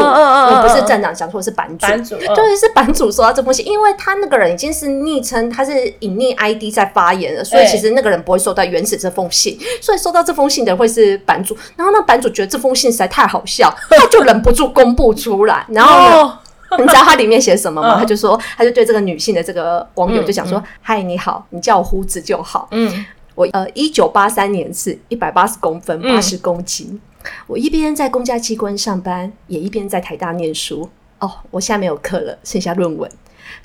[0.61, 16.39] 不是站长，讲错是版主，版主对，是版主收到这封信，因为他那个人已经是昵称，他是隐匿 ID 在发言了，所以其实那个人不会收到原始这封信，所以收到这封信的会是版主，然后那版主觉得这封信实在太好笑，他就忍不住公布出来，然后呢。
[16.81, 17.97] 你知道他里面写什么吗？
[17.99, 22.67] 他就说，他就对这个女性的这个网友就讲说：“嗨，你好，你叫我胡子就好。
[22.71, 23.05] 嗯，
[23.35, 26.99] 我呃，一九八三年是一百八十公分，八十公斤。
[27.47, 30.89] 我一边在公家机关上班，也一边在台大念书。
[31.19, 33.09] 哦，我现在没有课了，剩下论文。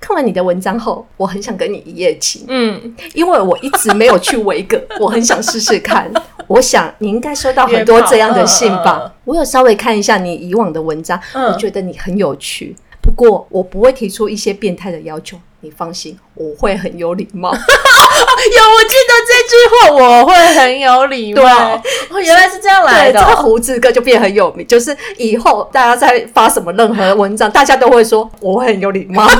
[0.01, 2.45] 看完你的文章后，我很想跟你一夜情。
[2.47, 6.09] 嗯，因为我一直没有去维格， 我很想试试看。
[6.47, 9.13] 我想你应该收到很多这样的信吧？
[9.25, 12.77] 我有稍微看一下你以往的文章，我觉得你很有趣。”
[13.09, 17.49] 不过我不会提出一些变态的要求，你放心，我会很有礼貌。
[17.57, 21.81] 有，我记得这句话，我会很有礼貌。
[22.11, 23.19] 对，原来是这样来的。
[23.19, 29.27] 这个胡子哥就变很有名，就是以后大家在发什么任何文章，大家都会说我会很有礼貌。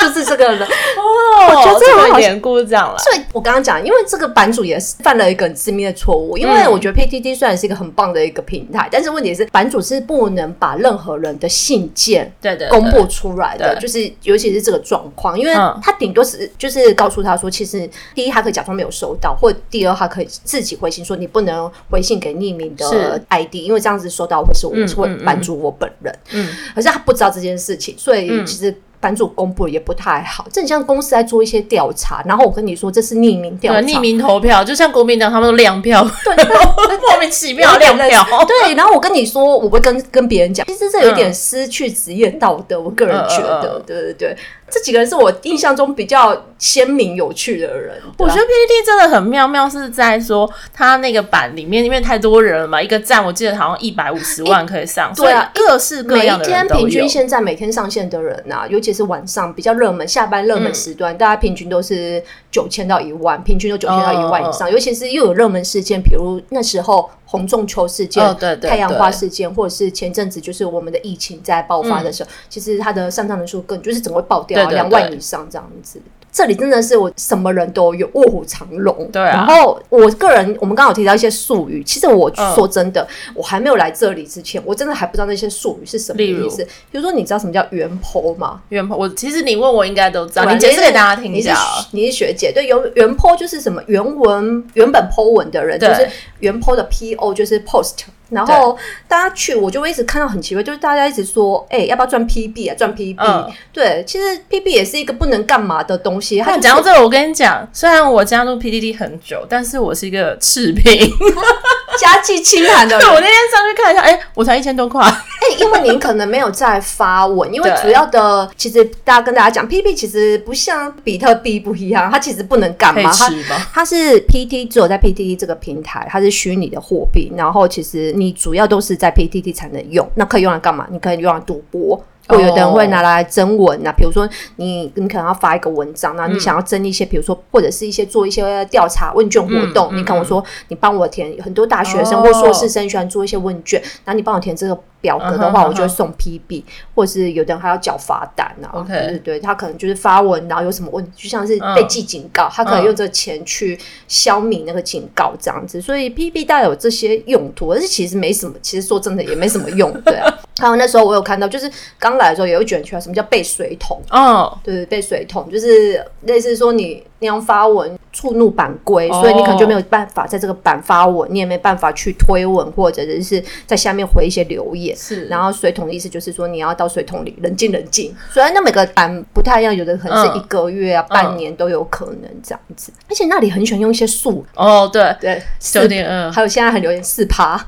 [0.00, 1.01] 就是这个人哦，
[1.48, 2.98] 我觉得这个典故这样了。
[2.98, 6.36] 所以我刚刚讲，因为这个版主也是犯了一个很致命的错误。
[6.36, 26.14] 因为我觉得 PTT 虽然是一个很棒的一个平台，但是问题是版主是不能把任何人的信件对对公布出来的，就是尤其是这个状况，因为他顶多是就是告诉他说，其实第一他可以假装没有收到，或第二他可以自己回信说你不能回信给匿名的 ID，因为这样子收到会是我会版主我本人。
[26.30, 28.74] 嗯，可是他不知道这件事情，所以其实。
[29.02, 36.36] 版主公布也不太好，这很像公司在做一些调查，然后我跟你说这是匿名调查，匿名投票，就像国民党他们都亮票，对，
[37.02, 44.36] 莫名其妙亮票，对，然后我跟你说，我会跟跟别人讲，其实这有点失去职业道德，我个人觉得，对对对。
[44.72, 48.00] 这几个人是我印象中比较鲜明有趣的人。
[48.16, 55.12] 我觉得 PPT 真的很妙妙，是在说他那个版里面，因为太多人了嘛，一个站我记得好像一百五十万可以上。
[55.14, 56.62] 对啊，各式各样的人。
[56.62, 64.70] 每天平均现在每天上线的人啊，尤其是晚上比较热门、下班热门时段，大家平均都是九千到一万，平均都九千到一万以上。
[64.70, 68.22] 尤其是又有热门事件，比如那时候洪仲丘事件、
[68.60, 74.68] 太阳花事件，或者是前阵子就是我们的疫情在爆发的时候，其实它的上涨人数更就是整个会爆掉。
[74.68, 75.98] 两万以上这样子。
[76.32, 79.06] 这里真的是我什么人都有，卧虎藏龙。
[79.12, 79.26] 对啊。
[79.26, 81.84] 然后我个人，我们刚好提到一些术语。
[81.84, 86.64] 其实我说真的，我还没有来这里之前，我真的还不知道那些术语是什么意思。
[86.90, 88.62] 比如说，你知道什么叫原 po 吗？
[88.70, 90.44] 原 po，我其实你问我应该都知道。
[90.46, 91.54] 你解释给大家听一下。
[91.90, 96.08] 你是学姐，对，原原 po 就是什么原文原本 po 文的人，就是
[96.40, 98.04] 原 po 的 po 就是 post。
[98.32, 102.74] 然后大家去，我就会一直看到很奇怪，就是大家一直说，哎，要不要赚 PB 啊？
[102.74, 103.52] 赚 PB？
[103.72, 106.38] 对，其实 PB 也是一个不能干嘛的东西。
[106.40, 111.10] 他讲到这个，我跟你讲，虽然我加入 PDD 很久，但是我是一个赤贫，
[111.98, 113.08] 家境清寒的人。
[113.08, 115.02] 我那天上去看一下，哎，我才一千多块。
[115.04, 123.10] 哎，因为您可能没有在发文， 因为主要的其实大家跟大家讲，P P 其实不像比特币不一样，它其实不能干嘛。
[123.12, 123.30] 它
[123.72, 128.12] 它是 PT 只有在 PTT 这个平台，它是虚拟的货币，然后其实。
[128.14, 130.86] 你主要都是在 PTT 才能用，那可以用来干嘛？
[130.90, 133.92] 你可以用来赌博，或有的人会拿来征文啊。
[133.96, 144.78] 比如说你，你可能要发一个文章，那你想要征一些，比如说或者是一些做一些调查问卷活动，你跟我说，你帮我填，很多大学生或硕士生喜欢做一些问卷，然后你帮我填这个。
[145.02, 146.62] 表格的话，我就会送 PB，
[146.94, 148.70] 或是有的人还要缴罚单啊。
[148.72, 155.80] OK，对对对，他可能就是发文，然后有什么问题，就像是被记警告，他可能用这个钱去消弭那个警告这样子。
[155.80, 160.32] 所以 PB 带有这些用途，而且其实没什么，其实说真的也没什么用，对啊。
[160.58, 164.00] 还有那时候我有看到，就是刚来的时候有一卷出来，什么叫背水桶？
[164.10, 174.94] 哦，对，背水桶就是类似说你那样发文触怒版规，所以你可能就没有办法在这个版发文，你也没办法去推文或者是在下面回一些留言。
[174.96, 178.14] 是，然后水桶的意思就是说你要到水桶里冷静冷静。
[178.30, 182.92] 虽然那每个版不太一样，有的可能是一个月啊、半年都有可能这样子。
[183.08, 187.58] 而且那里很喜欢用一些数哦，对对，九点二，还有现在很流行四趴。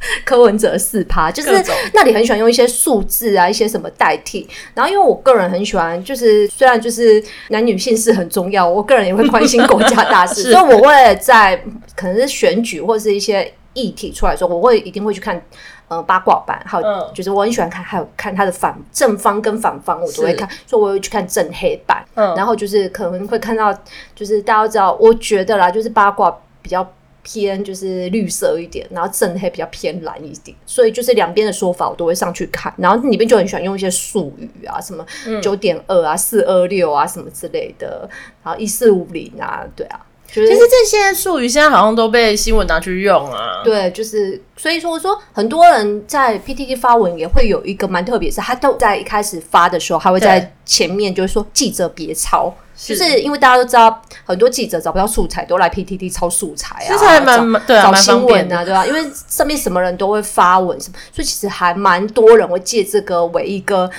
[0.24, 1.50] 柯文哲四趴，就是
[1.92, 4.48] 那里很喜欢用一些数字啊，一些什么代替。
[4.74, 11.62] 然后因为我个人很喜欢，就是虽然就是男女性是很重要，我个人也会关心国家大事， 所以我会在
[11.96, 15.40] 可能是选举或是一些议题出来的时候，我会一定会去看
[15.88, 22.04] 呃八卦版，还有就是我很喜欢看，还有看他的反正方跟反方，我都会看，所以我会去看正黑版。
[22.14, 23.76] 嗯，然后就是可能会看到，
[24.14, 26.88] 就是大家知道，我觉得啦，就是八卦比较。
[27.30, 35.04] 偏就是绿色一点，然后正黑比较偏蓝一点，所以就是两边的说法我都会上去看，然后里面就很喜欢用一些术语啊，什么
[35.42, 38.08] 九点二啊、四二六啊什么之类的，
[38.42, 43.62] 然后一四五零啊，对啊，就是、其实这些术语现在好像都被新闻拿去用啊。
[43.62, 52.54] 对，就是所以说我说很多人在 PTT 发文也会有一个蛮特别，是他都在一开始发的时候，他会在前面就是说记者别抄。
[52.80, 58.86] 就是因为大家都知道，很多记者找不到素材，都来 PTT 抄素材啊，其实还蛮对啊，找新闻啊，对吧？
[58.86, 63.90] 因为上面什么人都会发文什么，所以其实还蛮多人会借这个为一个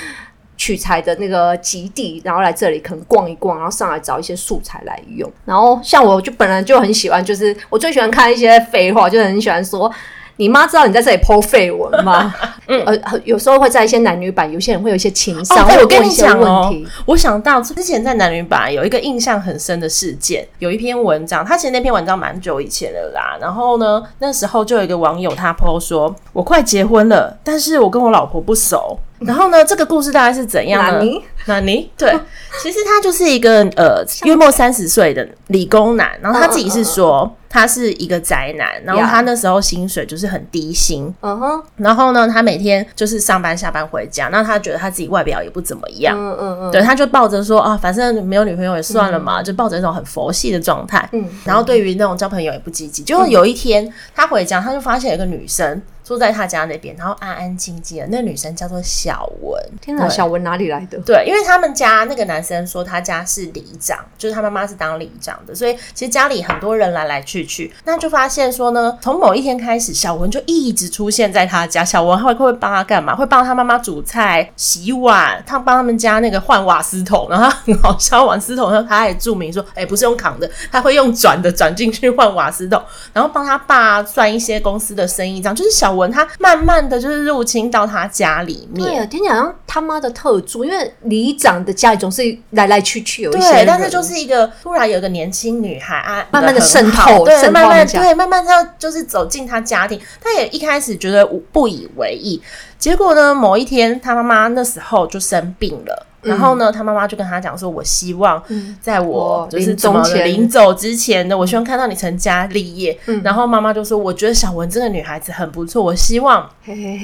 [0.55, 5.29] 取材的那个基地，然后来这里可能逛一逛，然后上来找一些素材来用。
[5.43, 9.91] 然后像我就本来就很喜欢，就是我最喜欢看一些废话，就很喜欢说。
[10.39, 12.33] 你妈知道你在这里 po 废文吗？
[12.67, 16.87] 嗯，呃，有时候会在一些男女版，有些人会有一些情商，会有问一些问题。
[17.05, 23.37] 我想到之前在男女版有一个印象很深的事件，有一篇文章，他其实那篇文章蛮久以前的啦。
[23.41, 30.91] 然后呢，那时候就有一个网友他 po 说：“我快结婚了，但是我跟我老婆不熟。”然后呢，这个故事大概是怎样呢？
[30.95, 32.17] 那你，那你对，
[32.63, 37.29] 其实他就是一个呃约莫三十岁的理工男，然后他自己是说。
[37.49, 55.81] 他是一个宅男，然后他那时候薪水就是很低薪，嗯哼.然后呢，他每天就是上班下班回家，那他觉得他自己外表也不怎么样，嗯嗯嗯，对，他就抱着说啊，反正没有女朋友也算了嘛，嗯、就抱着一种很佛系的状态，嗯，然后对于那种交朋友也不积极，结果有一天他回家，他就发现有一个女生。
[56.09, 58.07] 坐在他家那边，然后安安静静的。
[58.09, 59.63] 那女生叫做小文。
[59.79, 60.97] 天哪，小文哪里来的？
[61.05, 67.71] 对，因为他们家那个男生说他家是里长，就是他妈妈是当里长的，所以其实家里很多人来来去去。
[67.83, 71.85] 那就发现说呢，从某一天开始，小文就一直出现在他家。
[71.85, 73.15] 小文会会帮他干嘛？
[73.15, 77.27] 会帮他妈妈煮菜、洗碗，他帮他们家那个换瓦斯桶。
[77.29, 82.81] 然后他很好笑，瓦斯桶上他还注明说：“哎、欸，不是用扛的，他会用转的转进去换瓦斯桶。”
[83.13, 85.98] 然后帮他爸算一些公司的生意账，就是小文。
[86.07, 89.35] 他慢慢的就是入侵到他家里面，对啊，听起来
[89.65, 102.41] 他妈的特助，因为里长的家里总是来来去去有一些，对，但是就是一个突然有一个年轻女孩啊，慢慢的渗透，对，慢慢对，慢慢要就是走进他家庭，他也一开始觉得不以为意，
[102.77, 106.05] 结果呢，某一天他妈妈那时候就生病了。
[106.21, 108.41] 然后呢，他妈妈就跟他讲说：“我希望
[108.81, 109.75] 在我就是
[110.23, 116.49] 临走之前呢，我希望看到你成家立业。”然后妈妈就说：“我觉得小文这个女孩子很不错，我希望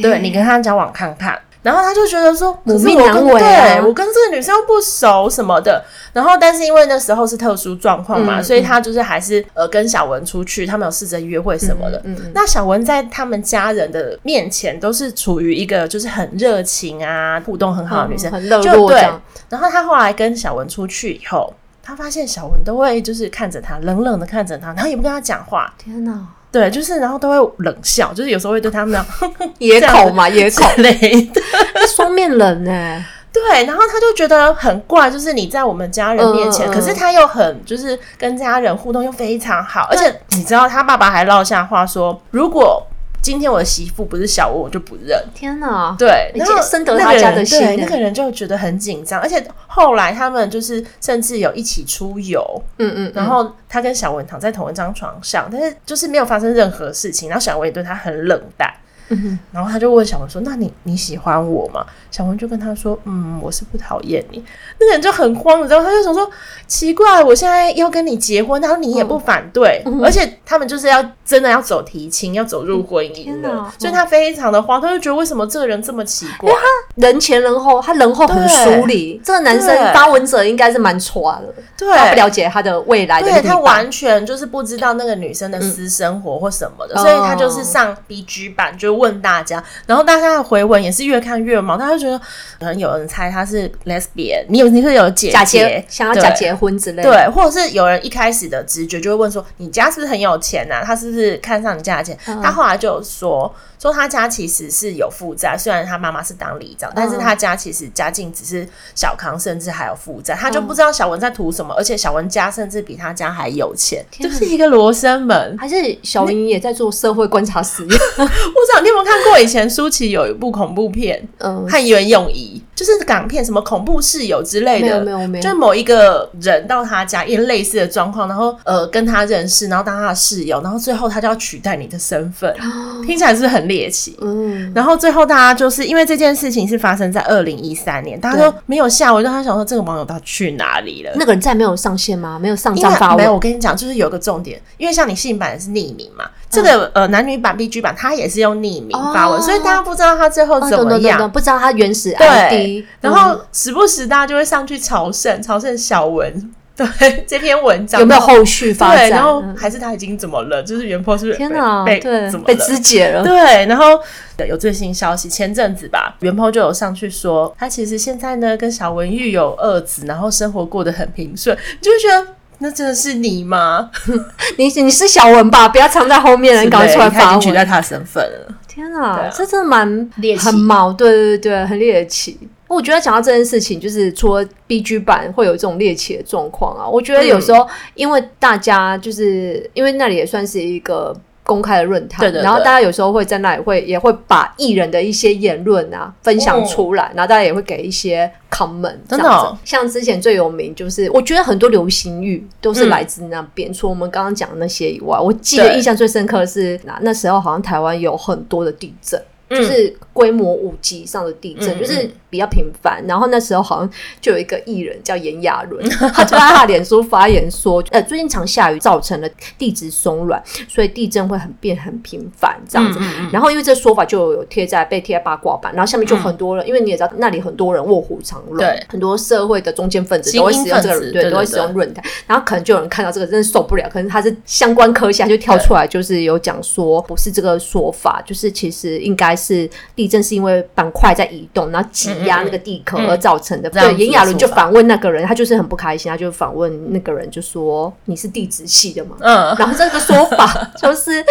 [0.01, 5.83] 对你跟她交往看看。”然后他就觉得说，母命难违啊，对，我跟这个女生又不熟什么的。
[6.13, 11.99] 然后，但是因为那时候是特殊状况嘛，嗯、所以他就是还是呃跟小文出去，他们有试着约会什么的。
[12.03, 19.01] 嗯嗯、那小文在他们家人的面前都是处于一个就是很热情啊，互动很好的女生，嗯、很热络对。
[19.49, 21.51] 然后他后来跟小文出去以后，
[21.81, 25.73] 他发现小文都会就是看着他，冷冷的看着他，然后也不跟他讲话。
[25.79, 26.27] 天哪！
[26.55, 29.05] 对，就是然后都会冷笑，就是有时候会对他们讲
[29.59, 30.93] 野口嘛，野口类
[31.33, 31.41] 的
[31.93, 33.05] 双面人呢。
[33.33, 42.81] 对，然后他就觉得很怪，就是你在我们家人面前，嗯、可是他又很就是跟家人互动又非常好，而且你知道他爸爸还落下话说，如果。
[43.25, 45.19] 今天我的媳妇不是小文，我就不认。
[45.33, 45.95] 天哪！
[45.97, 52.45] 对，然后深得他家的心，那个人就觉得很紧张，而且后来他们就是甚至有一起出游，
[52.77, 58.71] 嗯，嗯嗯，然后他跟小文躺在同一张床上，但是就是没有发生任何事情，然后小文也对他很冷淡。
[59.09, 64.43] 嗯，然后他就问小文说：“那你你喜欢我吗？”小文就跟他说：“嗯，我是不讨厌你。”
[64.79, 66.29] 那个人就很慌，你知道，他就想说
[66.67, 76.49] ：“奇怪，我现在要跟你结婚，然后你也不反对，嗯、而且他们就是要真的要走提亲，要走入婚姻的，嗯、所以他非常的慌，他就觉得为什么这个人这么奇怪？
[76.49, 92.17] 因为他人前人后，他人后很疏离，这个男生发文者应该是蛮挫的，对，他不了解他的未来的，对他完全就是不知道那个女生的私生活或什么的，嗯、所以他就是上 BG 版就问大家，然后大家的回文也是越看越毛，他就觉得
[92.59, 100.81] 可能有人猜他是 lesbian，你有你是有姐姐假结想要假结婚之类的，对，或者是有人一开始的直觉就会问说，你家是不是很有钱啊？
[100.83, 102.17] 他是不是看上你家的钱？
[102.27, 103.53] 嗯、他后来就说。
[103.85, 110.33] 说他家其实是有负债，虽然他妈妈是当里长，但是他家其实家境只是小康，甚至还有负债。
[110.33, 115.55] 他就不知道小文在图什么，而且小文家甚至比他家还有钱，哪就是一个罗生门。
[115.59, 117.91] 还是小文也在做社会观察实验？
[118.17, 122.59] 我不知道你有没有看过以前舒淇有一部恐怖片，嗯，和袁咏仪。
[122.75, 134.17] 就是港片，什么恐怖室友之类的，没有没有没有，就是某一个人到他家，因为类似的状况，然后呃跟他认识，然后当他的室友，然后最后他就要取代你的身份，哦、听起来是不是很猎奇？
[134.21, 141.11] 嗯，然后最后大家就是因为这件事情是发生在二零一三年，大家都没有下文，让他想说这个网友他去哪里了？
[141.15, 142.37] 那个人再没有上线吗？
[142.37, 143.17] 没有上账发文？
[143.17, 146.25] 没有，我跟你讲，就是有个重点，因为像你性版是匿名嘛。
[146.47, 152.64] 这个呃，男女版 BG 版，他也是用匿名发文，哦、所以大家不知道他最后怎么样，不知道他原始 ID。
[152.65, 159.07] 对，然后时不时大家就会上去朝圣，朝圣小文， 对这篇文章有没有后续发展？
[159.07, 160.61] 对，然后还是他已经怎么了？
[160.61, 161.37] 就是原 po 是不是？
[161.37, 163.23] 天哪，被对怎么被肢解了？
[163.23, 163.99] 对，然后
[164.47, 172.35] 有最新消息，前阵子吧，原 po 就有上去说，他其实现在呢跟小文育有二子，然后生活过得很平顺，就会觉得。
[172.59, 173.91] 那真的是你吗？
[174.57, 175.67] 你你是小文吧？
[175.67, 177.41] 不要藏在后面了，你赶快出来发文。
[177.41, 178.55] 取代他的身份了。
[178.65, 182.39] 天啊，啊这真的蛮猎奇，很毛，对对对，很猎奇。
[182.67, 191.15] 我觉得讲到这件事情，就是除了 BG 版会有这种猎奇的状况啊，我觉得有时候因为大家就是因为那里也算是一个。
[191.47, 203.69] 公开的论坛，对对对，然后大家有时候会在那里会也会把艺人的一些言论啊分享出来，哦、然后大家也会给一些 comment，真的、哦，像之前最有名就是，我觉得很多流行语都是来自那边。
[203.69, 212.09] 嗯、除了我们刚刚讲的那些以外，我记得印象最深刻的是那对那时候好像台湾有很多的地震，嗯、就是规模五级以上的地震，嗯、就是。
[212.35, 222.99] 比较频繁，然后那时候好像就有一个艺人叫炎亚纶，他就在他脸书发言说，呃，最近常下雨造成了地质松软，所以地震会很变很频繁这样子。
[222.99, 242.24] 嗯嗯嗯，然后因为这说法就有贴在被贴在八卦版，然后下面就很多人，嗯、因为你也知道那里很多人卧虎藏龙，对，很多社会的中间分子都会使用这个，对，都会使用论坛，然后可能就有人看到这个真的受不了，可能他是相关科下就跳出来，就是有讲说不是这个说法，就是其实应该是地震是因为板块在移动，然后挤。
[242.25, 250.45] 压那个地壳而造成的，嗯、对，炎亚纶就反问那个人，他就是很不开心，他就反问那个人，就说：“你是地质系的吗？”嗯，然后这个说法
[250.81, 251.23] 就是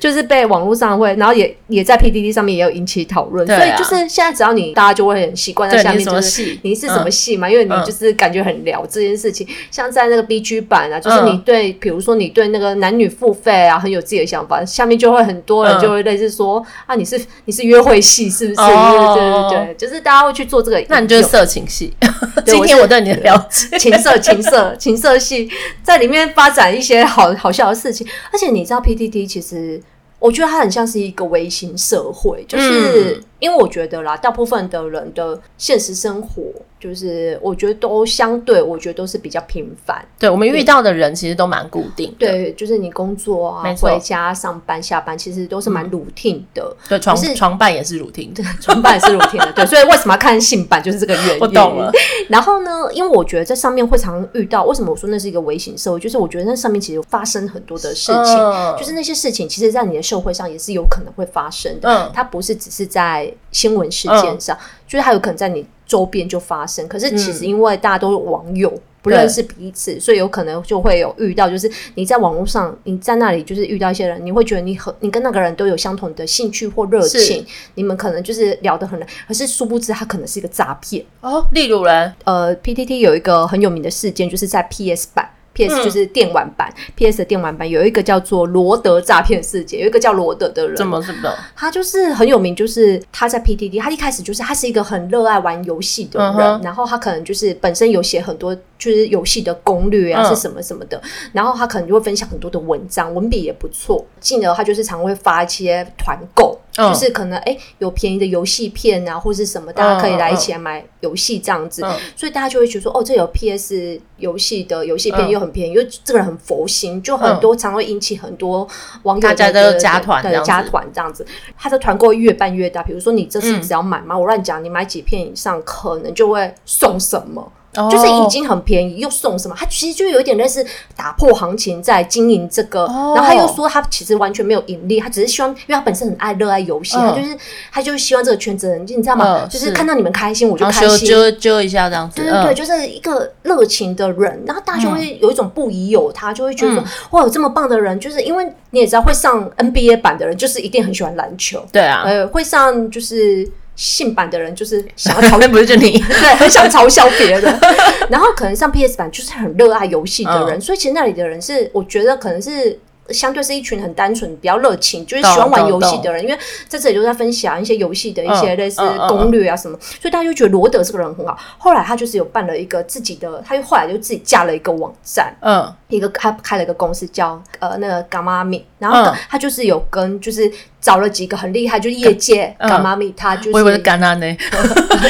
[0.00, 18.60] 就是被网络上会，然后也也在 PDD 上面也有引起讨论，啊、所以就是现在只要你大家就会很习惯在下面就是你是什么系嘛，嗯、因为你就是感觉很聊这件事情，像在那个 BG 版啊，就是你对，比如说你对那个男女付费啊很有自己的想法，下面就会很多人就会类似说、嗯、啊，你是你是约会系是不是？
[18.62, 20.37] 哦、对对对，就是大家会。
[20.38, 21.92] 去做这个，那你就是色情系。
[22.46, 25.50] 今天我对你的了解， 情色、情色、情色系，
[25.82, 28.06] 在里面发展一些好好笑的事情。
[28.32, 29.80] 而且你知道，PTT 其实
[30.20, 33.16] 我觉得它很像是一个微型社会，就是。
[33.18, 36.42] 嗯因为我觉得啦，大部分的人的现实生活，
[36.80, 40.04] 就是我觉得都相对，我觉得都是比较平凡。
[40.18, 42.12] 对，我们遇到的人其实都蛮固定。
[42.18, 46.76] 对，就是你工作啊，回家上班下班，其实都是蛮 routine 的。
[46.88, 49.52] 对，床床伴也是 routine，对， 床伴也是 routine 的。
[49.52, 51.38] 对，所以为什么要看性版，就是这个原因。
[51.40, 51.92] 我懂了。
[52.28, 56.00] 然后呢，因为我觉得在上面会常遇到，为什么我说那是一个微型社会？
[56.00, 58.36] 就是我觉得那上面其实发生很多的事情，
[58.76, 61.88] 就是那些事情，其实在你的社会上也是有可能会发生的。
[61.88, 63.27] 嗯，它不是只是在。
[63.52, 66.86] 新闻事件上，嗯、就是它有可能在你周边就发生。
[66.88, 79.06] 可是其实因为大家都是网友，嗯、不认识彼此，所以有可能就会有遇到，就是你在网络上，你在那里就是遇到一些人，你会觉得你和你跟那个人都有相同的兴趣或热情，你们可能就是聊得很来。
[79.26, 81.46] 可是殊不知，他可能是一个诈骗哦。
[81.52, 85.30] 例如呢，呃，PTT 有一个很有名的事件，就是在 PS 版。
[85.58, 85.84] P.S.
[85.84, 87.18] 就是电玩版、嗯、P.S.
[87.18, 91.34] 的电玩版有一个叫做罗德诈骗事件，有一个叫罗德的人，怎么怎么？
[91.56, 93.78] 他就是很有名，就是他在 P.T.T.
[93.78, 106.58] 他一开始就是他是一个很热爱玩游戏的人，嗯、然后他可能就是本身有写很多就是游戏的攻略啊，是什么什么的，嗯、然后他可能就会分享很多的文章，文笔也不错，进而他就是常会发一些团购。
[106.76, 111.82] 嗯、就是可能哎、欸、有便宜的游戏片啊，或是什么，大家可以来一起来买游戏这样子，
[112.14, 118.64] 所以大家就会觉得说，哦，这有 PS 游戏的游戏片又很便宜，因为、嗯、这个人很佛心，就很多常会引起很多
[119.02, 121.26] 网友的大家的加团，对加团这样子，
[121.56, 122.80] 他的团购越办越大。
[122.80, 127.52] 比如说你这次只要买嘛，嗯、我乱讲，你买几片以上，可能就会送什么。
[127.90, 129.54] 就是已经很便宜，又送什么？
[129.56, 130.64] 他其实就有一点类似
[130.96, 137.36] 打破行情在经营这个，然后他又说他其实完全没有盈利，他只是希望，因为他本身很爱热爱游戏，他就是
[137.70, 139.46] 他就是希望这个圈子人，你知道吗？
[139.50, 142.16] 就是看到你们开心，我就开心，揪揪一下这样子。
[142.20, 153.48] 对对对，就是一个热情的人，然后大家就会有一种不疑有他，就会觉得说哇，有这么棒的人，就是因为你也知道会上 NBA 版的人，就是一定很喜欢篮球，对啊，呃，会上就是。
[153.78, 157.60] 性版的人就是想要嘲，那 不是就你 对，很想嘲笑别人。
[158.10, 162.76] 然后可能上 PS 版就是很热爱游戏的人，嗯、所以其实那里的人是，我觉得可能是
[163.10, 166.22] 相对是一群很单纯、比较热情，就是喜欢玩游戏的人。
[166.22, 171.38] 因为在这里都在分享一些游戏的一些类似攻略啊什么，嗯嗯嗯、所以大家就觉得罗德这个人很好。
[171.56, 180.50] 后来他就是有办了一个自己的，他又后来就自己架了一个网站，嗯，一个他开了一个公司叫呃那个 Gamami，然后他就是有跟就是。
[180.80, 184.36] 找了几个很厉害，就是业界干妈咪，他就是我以为是干妈呢，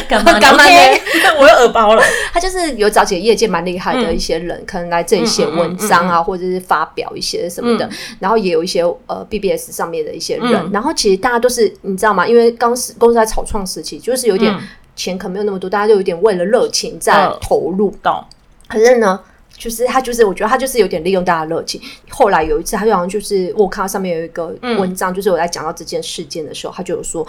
[0.08, 0.70] 干妈干妈呢，
[1.38, 2.02] 我有耳包了。
[2.32, 7.87] 他就是有找几个业界蛮厉害的一些人，可能来这里写文章啊，或者是发表一些什么的。
[8.18, 10.70] 然后也有一些呃 BBS 上面的一些人。
[10.72, 12.26] 然后其实大家都是你知道吗？
[12.26, 14.54] 因为刚是公司在草创时期，就是有点
[14.96, 17.94] 钱可能没有那么多，大家就有点为了热情在投入。
[18.02, 18.28] 到
[18.68, 19.20] 可是呢。
[19.56, 21.80] 就是他，就是我觉得他就是有点利用大家的热情。
[22.10, 27.26] 后来有一次，他就好像就是我看到上面有一个文章，就是我在讲到这件事件的时候，他就有说，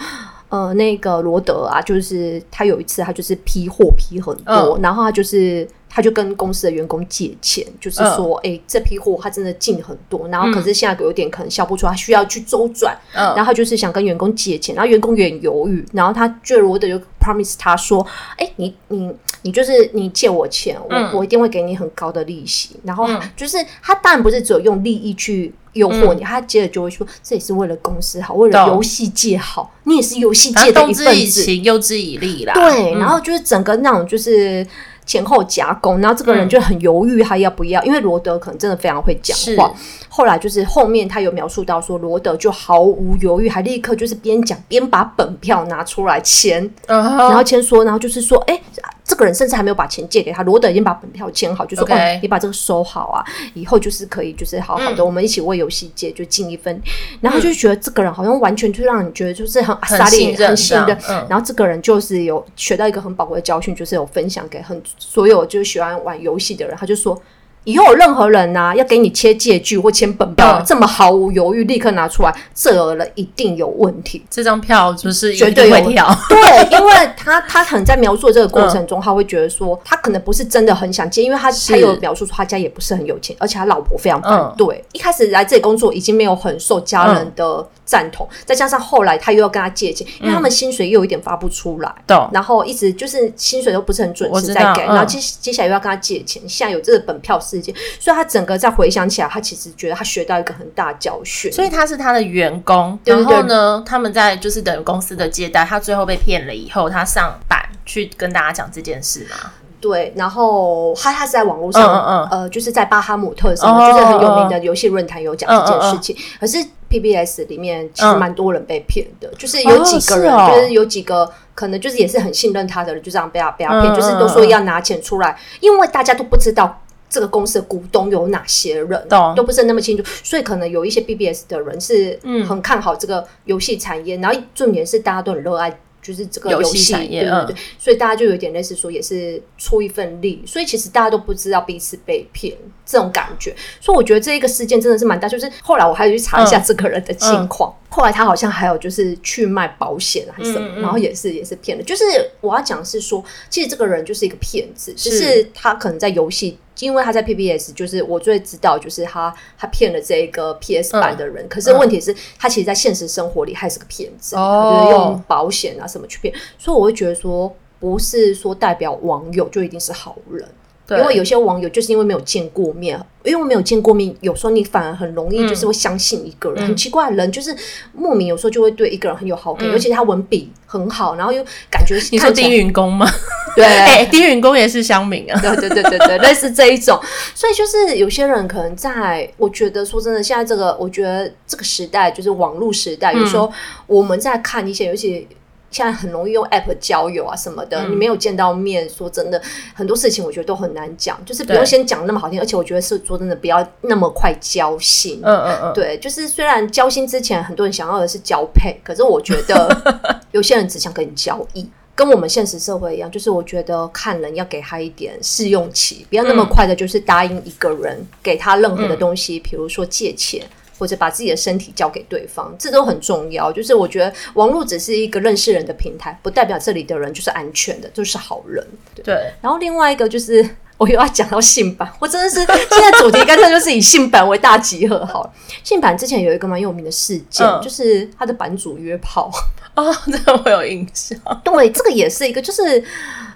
[0.48, 5.66] 呃，那个罗德啊，就是他有一次他就是批货批很多，然后他就是。
[5.92, 19.12] 他就跟公司的员工借钱，就是说，哎、欸，这批货他真的进很多，然后可是现在有点可能销不出，他需要去周转，然后他就是想跟员工借钱，然后员工有点犹豫，然后他觉得罗德就 promise 他说，哎、欸，你你
[19.42, 34.64] 你就是你借我钱，我我一定会给你很高的利息，然后就是他当然不是只有用利益去诱惑你，他接着就会说，这也是为了公司好，为了游戏界好，你也是游戏界的一份子，动之以情，诱之以利啦，对，然后就是整个那种就是。
[35.06, 37.80] 前后夹攻，然后这个人就很犹豫，他要不要？
[37.82, 39.72] 嗯、因为罗德可能真的非常会讲话。
[40.08, 48.62] 后来就是后面他有描述到说，罗德就毫无犹豫，还立刻就是边讲边把本票拿出来签，然后签说，然后就是说，哎、欸。
[49.10, 52.16] 这个人甚至还没有把钱借给他，罗德已经把本票签好，就说：“Okay.
[52.16, 56.80] 哦，你把这个收好啊，以后就是可以，就是好好的，嗯、我们一起为游戏界就尽一份。”
[57.20, 60.96] 然后就觉得这个人好像完全就让你觉得就是很信任很信任。
[61.28, 67.20] 然后这个人就是有学到一个很宝贵的教训，就是有分享给很所有就是喜欢玩游戏的人，他就说。
[67.64, 74.24] 以后有任何人呐、啊、要给你切借据或签本票，嗯、这么毫无犹豫立刻拿出来，这个人一定有问题。
[74.30, 76.08] 这张票就是绝对会跳。
[76.28, 76.38] 对，
[76.70, 84.76] 因为他他可能在描述这个过程中，嗯、他会觉得说他可能不是真的很想借，因为他他有描述说他家也不是很有钱，而且他老婆非常反对。
[84.76, 87.66] 嗯、一开始来这里工作已经没有很受家人的。
[87.90, 101.50] 嗯赞同，再加上后来他又要跟他借钱，因为他们薪水又有一点发不出来，对、嗯，然后一直就是薪水都不是很准时在给，嗯、然后接接下来又要跟他借钱，现在有这个本票事件，所以他整个再回想起来，他其实觉得他学到一个很大教训。
[101.52, 109.50] 所以他是他的员工，对对对，然后呢，他们在就是等公司的接待，他最后被骗了以后，他上板去跟大家讲这件事嘛。
[109.80, 116.14] 对，然后他他是在网络上，嗯嗯呃，就是在巴哈姆特什么，就是很有名的游戏论坛有讲这件事情。
[116.38, 135.78] 可是 PBS 里面其实蛮多人被骗的，就是有几个人，就是有几个可能就是也是很信任他的人，就这样被他被他骗，就是都说要拿钱出来，因为大家都不知道这个公司的股东有哪些人，都不是那么清楚，所以可能有一些 BBS 的人是很看好这个游戏产业，然后重点是大家都很热爱。
[136.02, 145.28] 就是这个游戏产业，对对对，所以大家就有点类似说，也是出一份力，所以其实大家都不知道彼此被骗这种感觉，所以我觉得这一个事件真的是蛮大。
[145.28, 151.84] 就是后来我还有去查一下这个人的情况，后来他好像还有就是去卖保险还是什么，然后也是也是骗的。
[151.84, 152.04] 就是
[152.40, 156.56] 我要讲是说，其实这个人就是一个骗子，只是他可能在游戏。
[156.78, 161.44] 因为他在 PBS，就是我最知道，就是他他骗了这个 PS 版的人。
[161.44, 166.32] 嗯、可是问题是，他其实，在现实生活里还是个骗子，哦、就是用保险啊什么去骗。
[166.56, 170.48] 所以我会觉得说，不是说代表网友就一定是好人。
[170.90, 176.64] 对因为有些网友就是因为没有见过面，因为没有见过面，有时候你反而很容易就是会相信一个人。
[176.64, 177.54] 嗯、很奇怪人，就是
[177.92, 183.08] 莫名有时候就会对一个人很有好感，嗯、尤其他文笔很好，然后又感觉看你说丁云公吗？
[183.54, 185.40] 对， 哎、欸，低云宫也是乡民啊。
[185.40, 187.00] 对对对对对，类似这一种。
[187.34, 193.52] 所以就是有些人可能在，我觉得说真的，现在这个，我觉得这个时代就是网络时代，有时候
[193.86, 195.28] 我们在看一些，尤其。
[195.70, 199.40] 现在很容易用 App 交友啊什么的，嗯、你没有见到面，说真的，
[199.74, 205.20] 很多事情我觉得都很难讲，就是不用先讲那么好听，而且我觉得是说真的，不要那么快交心。
[205.22, 220.44] 嗯嗯嗯，对，就是虽然交心之前很多人想要的是交配，可是我觉得 有些人只想跟你交易，跟我们现实社会一样，就是我觉得看人要给他一点试用期，不要那么快的，就是答应一个人、嗯、给他任何的东西，比如说借钱。
[220.80, 223.52] 或者把自己的身体交给对方，这都很重要。
[223.52, 228.66] 就是我觉得网络只是一个认识人的平台，不代表这里的人就是安全的，就是好人。
[228.94, 229.04] 对。
[229.04, 235.32] 对，然后另外一个就是，我又要讲到性版，我真的是现在主题干脆就是以性版为大集合好了。
[235.62, 239.30] 性版之前有一个蛮有名的事件，嗯、就是他的版主约炮。
[239.74, 241.18] 啊， 这个我有印象。
[241.44, 242.82] 对，这个也是一个，就是。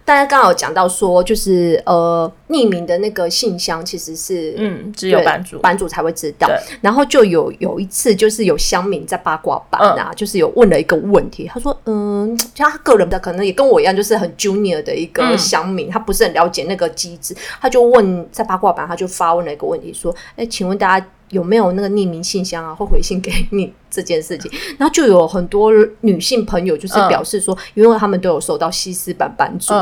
[0.05, 6.46] 大家刚好讲到说，就是呃，匿名的那个信箱其实是嗯，只有版主版主才会知道。
[6.82, 24.50] 然后就有有一次，就是有乡民在八卦版啊，嗯、就是有问了一个问题，他说：“嗯，像他个人的可能也跟我一样，就是很 junior 的一个乡民，嗯、他不是很了解那个机制，他就问在八卦版，他就发问了一个问题，说：‘哎，请问大家？’”有没有那个匿名信箱啊，会回信给你这件事情？
[24.78, 29.72] 然后就有很多女性朋友就是表示说，因为他们都有收到西斯版版主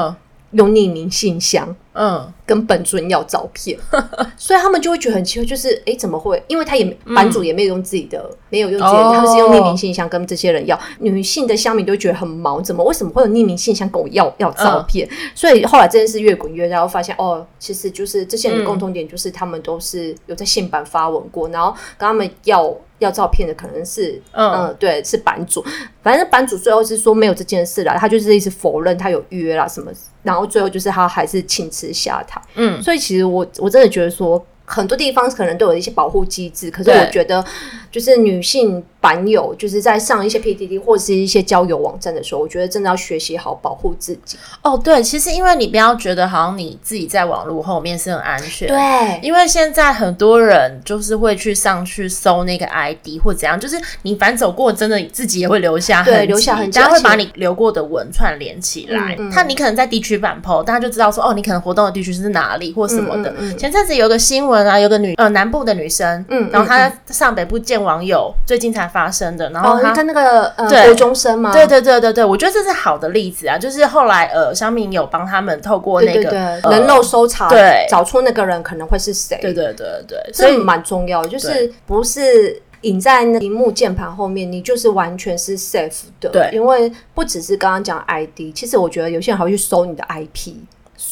[0.52, 1.74] 用匿名信箱。
[1.94, 3.78] 嗯，跟本尊要照片，
[4.36, 6.42] 所以他们就会觉得很奇怪，就是哎、欸，怎么会？
[6.48, 6.84] 因为他也
[7.14, 10.78] 版主也没有用自己的，嗯、没有用自己的，哦、他们是用匿名信箱跟这些人要。
[11.00, 15.06] 女性的乡民都觉得很毛，怎么为什么会有匿名信箱跟我要要照片？
[15.10, 25.64] 嗯、所以后来这件事越滚越大，然后发现哦，其实就是这些人的共同点，就是他们都是有在线版发文过，嗯、然后跟他们要要照片的可能是嗯，嗯，对，是版主。
[26.02, 29.90] 反正版主最后是说没有这件事了，他就是一直否认他有约啦什么，
[30.22, 37.44] 然后最后就是他还是请辞下台，嗯，所以其实我我真的觉得说，很多地方可能都有一些保护机制，可是我觉得
[37.92, 38.82] 就是女性。
[39.02, 44.38] 版友就是在上一些 PDD 或者是一些交友网站的时候，我觉得真的要学习好保护自己。
[44.62, 59.16] 哦，对，其实因为你不要觉得好像你自己在网络后面是很安全，对，因为现在很多人就是会去上去搜那个 ID 或怎样，就是你反走过，真的自己也会留下痕留下痕迹，大家会把你留过的文串联起来。
[59.18, 63.34] 嗯，他你可能在地区版 PO，大家就知道说哦，你可能活动的地区是哪里或什么的。
[63.58, 71.52] 前阵子有个新闻啊，有个女呃南部的女生，嗯，然后她上北部见网友，最近才发生的，然后他、哦、跟那个呃对国中生吗？
[71.52, 76.30] 对对对对对，我觉得这是好的例子啊，就是后来呃，香明有帮他们透过那个
[76.70, 79.38] 人肉搜查，对，找出那个人可能会是谁？
[79.40, 86.28] 对对对对，所以蛮重要的，就是不是隐在那屏幕键盘后面，你就是完全是 safe 的。
[86.30, 90.54] 对，因为不只是刚刚讲 ID，其实我觉得有些人还会去搜你的 IP。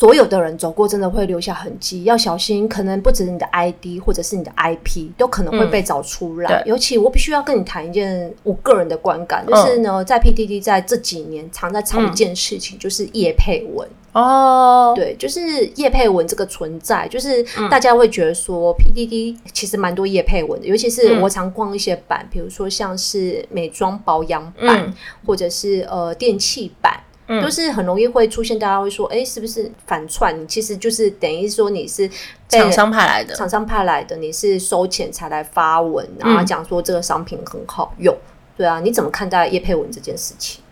[0.00, 2.66] 所有的人走过，真的会留下痕迹，要小心。
[2.66, 6.62] 可能不止你的 ID 或者是你的 IP，都可能会被找出来。
[6.62, 14.94] 嗯、尤其我必须要跟你谈一件我个人的观感，嗯、就是呢，在 PDD 在这几年常在吵一件事情，嗯、就是叶佩文哦。
[14.96, 24.94] 对，就是叶佩文这个存在，就是大家会觉得说，PDD 其实蛮多叶佩文的，尤其是我常逛一些版，比如说像是美妆保养版，嗯、
[25.26, 26.98] 或者是呃电器版。
[27.40, 30.36] 都是很容易会出现，大家会说，哎、欸，是不是反串？
[30.40, 32.10] 你其实就是等于说你是
[32.48, 38.18] 厂商派来的，厂商派来的，你是收钱才来发文，然后讲说这个商品很好用，嗯、
[38.56, 38.80] 对啊？
[38.80, 40.62] 你怎么看待叶佩文这件事情？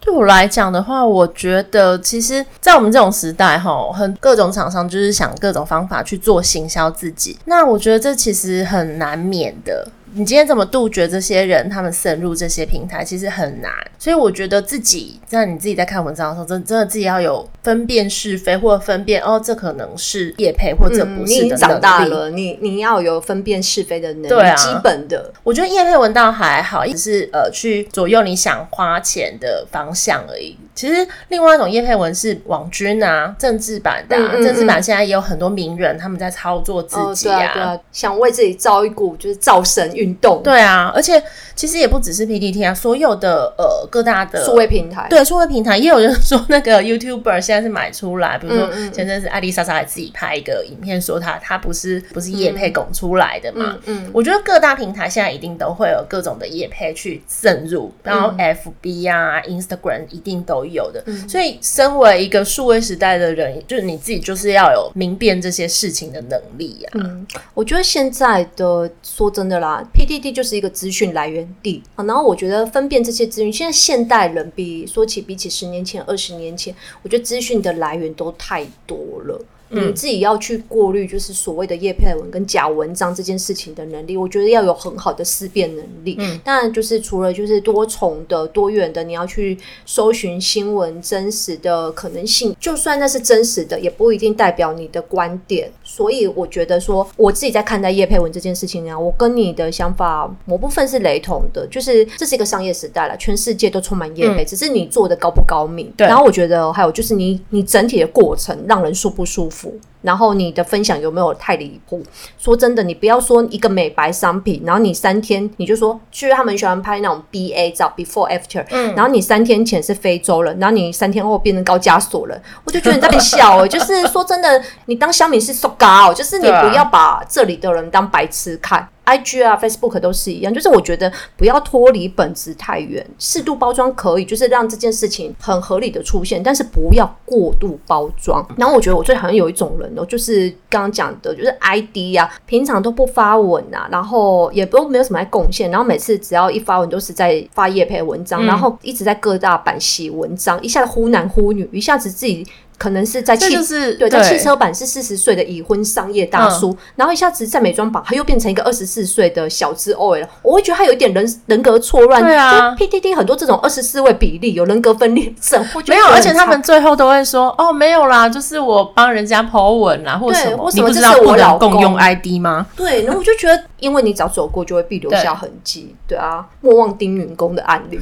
[0.00, 9.88] 对我来讲的话，我觉得其实，在我们这种时代，哈，很各种厂商就是想各种方法去做行销自己，那我觉得这其实很难免的。
[10.18, 11.70] 你今天怎么杜绝这些人？
[11.70, 25.32] 他们渗入这些平台其实很难，所以我觉得自己在你自己在看文章的时候，真真的自己要有分辨是非，或者分辨哦，这可能是叶配，或者不是的长大了，你你要有分辨是非的能力，对啊、基本的。
[25.44, 30.58] 我觉得叶配文倒还好，只是呃去左右你想花钱的方向而已。
[30.78, 40.40] 其实另外一种叶佩文是网军啊，政治版的、啊，嗯嗯嗯、政治版现在也有很多名人他们在操作自己啊，哦、对啊对啊想为自己造一股就是造神运动。
[40.44, 41.20] 对啊，而且
[41.56, 60.67] 其实也不只是 PPT 啊，所有的呃各大的数位平台，对数位平台也有人说那个 YouTuber 现在是买出来，比如说前阵子艾丽莎莎还自己拍一个影片说她她不是不是叶佩拱出来的嘛，嗯，我觉得各大平台现在一定都会有各种的叶佩去渗入，然后 FB 啊、嗯、Instagram 一定都有。
[60.68, 61.02] 有的。
[61.06, 67.00] 嗯、所以，身为一个数位时代的人，就是你自己就是要有明辨这些事情的能力呀、啊。
[67.02, 72.04] 嗯，我觉得现在的说真的啦，PDD 就是一个资讯来源地啊。
[72.04, 79.44] 然后我觉得分辨这些资讯，现在现代人比说起比起十年前、二十年前，我觉得资讯的来源都太多了。
[79.70, 86.16] 你自己要去过滤，就是所谓的叶佩文跟假文章这件事情的能力，我觉得要有很好的思辨能力。
[86.18, 95.70] 嗯，当然就是除了就是多重的、多元的，你要去搜寻新闻真实的可能性，就算那是真实的，也不一定代表你的观点。
[95.84, 105.92] 所以我觉得说，我自己在看待叶佩文这件事情啊，我跟你的想法某部分是雷同的，就是这是一个商业时代了，全世界都充满叶佩，嗯，只是你做的高不高明。
[105.96, 109.57] 对，然后我觉得还有就是你你整体的过程让人舒不舒服。
[109.58, 112.02] helpful 然后你的分享有没有太离谱？
[112.38, 123.68] 说真的，你不要说一个美白商品，然后你三天你就说，其实他们喜欢拍那种 BA 照 （before after），嗯，然后你三天前是非洲人，然后你三天后变成高加索人，我就觉得你在笑、欸。
[123.68, 128.88] 就是说真的，你当乡民是 so 高，就是你不要把这里的人当白痴看。
[129.04, 138.46] IG 啊，Facebook 都是一样，就是我觉得不要脱离本质太远，适度包装可以，就是让这件事情很合理的出现，但是不要过度包装。
[138.58, 152.46] 然后我觉得我最讨厌有一种人哦，就是刚刚讲的，就是 ID 呀、啊，平常都不发文啊，然后也不没有什么来贡献，然后每次只要一发文都是在发叶配文章，然后一直在各大版写文章，一下子忽男忽女，一下子自己。
[152.78, 160.28] 可能是在汽就是对，在汽车版是四十岁的已婚商业大叔，嗯、然后一下子在美妆榜他又变成一个二十四岁的小资 OL 了。
[160.42, 162.22] 我会觉得他有一点人人格错乱。
[162.22, 172.64] 对啊，PTT 很多这种二十四位比例有人格分裂症，没有，而且他们最后都会说哦，没有啦，就是我帮人家 po 文啦，或什么，或什么，这是我老公用 ID 吗？
[172.76, 175.96] 对，然后我就觉得，因为你只要走过，就会必留下痕迹。
[176.06, 177.98] 对，对啊，莫忘丁云公的案例。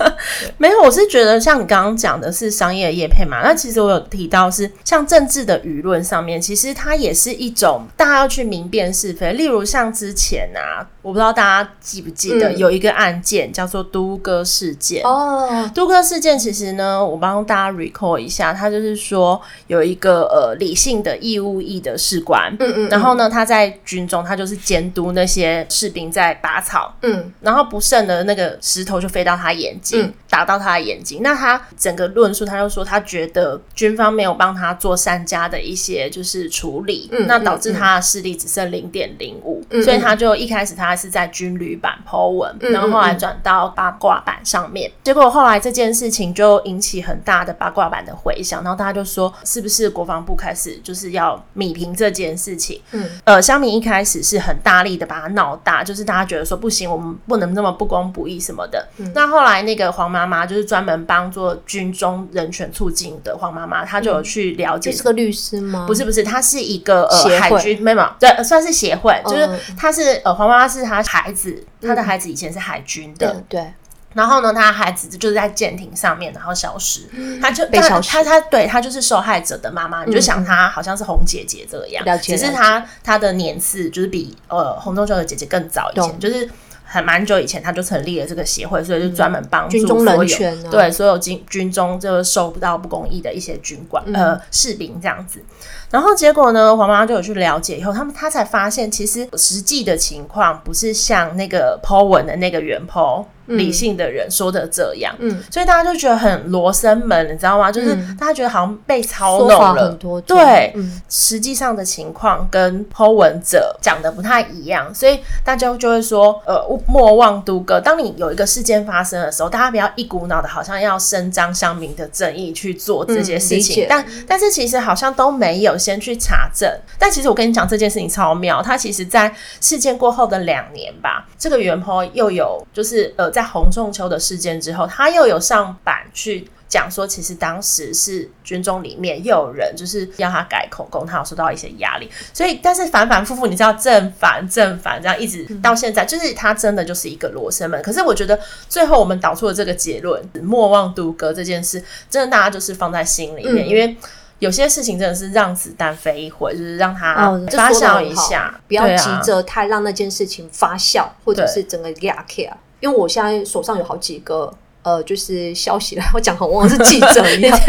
[0.58, 4.04] 没有，我是觉得像你刚刚讲的是商业业配嘛，那其实我有。
[4.18, 9.32] 提到是像政治的舆论上面，其实它也是一种大家要去明辨是非。
[9.34, 15.70] 例如像之前啊，我不知道大家记不记得有一个案件叫做都哥事件哦。
[15.72, 31.20] 都哥事件其实呢，我帮大家 recall 一下，他就是说有一个呃理性的义务役的士官，嗯嗯，然后呢他在军中他就是监督那些士兵在拔草，嗯，然后不慎的那个石头就飞到他眼睛，打到他的眼睛。
[31.22, 34.07] 那他整个论述，他就说他觉得军方。
[34.10, 52.80] 没有帮他做善加的一些就是处理，嗯、那导致他的视力只剩零点零五，所以他就一开始他是在军旅版 po 文，嗯、然后后来转到八卦版上面，嗯、结果后来这件事情就引起很大的八卦版的回响，然后大家就说是不是国防部开始就是要米平这件事情？
[52.92, 58.88] 嗯，呃，香米一开始是很大力的把它闹大，就是大家觉得说不行，我们不能那么不公不义什么的。
[58.96, 63.97] 嗯、那后来那个黄妈妈就是专门帮做军中人权促进的黄妈妈，她。
[63.98, 65.84] 他就有去了解，这是个律师吗？
[65.86, 73.72] 不是，不是，他是一个呃海军，没有，对，算是协会，嗯、就是他是呃黄妈妈是他孩子，他的孩子以前是海军的，嗯、对。
[74.14, 86.48] 然后呢，他孩子就是在舰艇上面，然后消失，嗯、他就被消失，他他，对他就是受害者的妈妈，嗯、你就想他好像是红姐姐这样，了解，只是他他的年次就是比呃洪中秋的姐姐更早以前，就是。
[86.90, 95.44] 很蛮久以前，他就成立了这个协会，所以就专门帮助所有、对所有军军中就受不到不公义的一些军官、嗯、呃士兵这样子。
[95.90, 103.24] 然后结果呢，黄妈妈就有去了解以后，他们他才发现，其实实际的情况不是像那个 po 文的那个原 po。
[103.48, 107.72] 理性的人说的这样，嗯，所以大家就觉得很罗生门，你知道吗？
[107.72, 117.80] 就是大家觉得好像被操弄了，很多对，嗯，实际上的情况跟 po 文者讲的不太一样，所以大家就会说，呃，莫忘都哥。
[117.80, 126.70] 当你有一个事件发生的时候，大家不要一股脑的，好像要伸张乡民的正义去做这些事情，但但是其实好像都没有先去查证。
[126.98, 133.32] 但其实我跟你讲这件事情超妙，他其实在事件过后的两年吧，这个原 po 又有就是呃。
[133.38, 147.80] 在洪仲秋的事件之后，他又有上版去讲说，其实当时是军中里面又有人就是要他改口供，他有受到一些压力，所以但是反反复复，你知道正反正反这样一直到现在，就是他真的就是一个罗生门。
[147.80, 148.36] 可是我觉得
[148.68, 151.80] 最后我们导出了这个结论，莫忘都哥这件事，
[152.10, 153.96] 真的大家就是放在心里面，嗯、因为
[154.40, 162.56] 有些事情真的是让子弹飞一会，就是让它发酵一下，哦、不要急着太让那件事情发酵，或者是整个压起来。
[162.80, 164.52] 因为我现在手上有好几个
[164.82, 167.60] 呃，就是消息来，我讲很忘是记者一 样，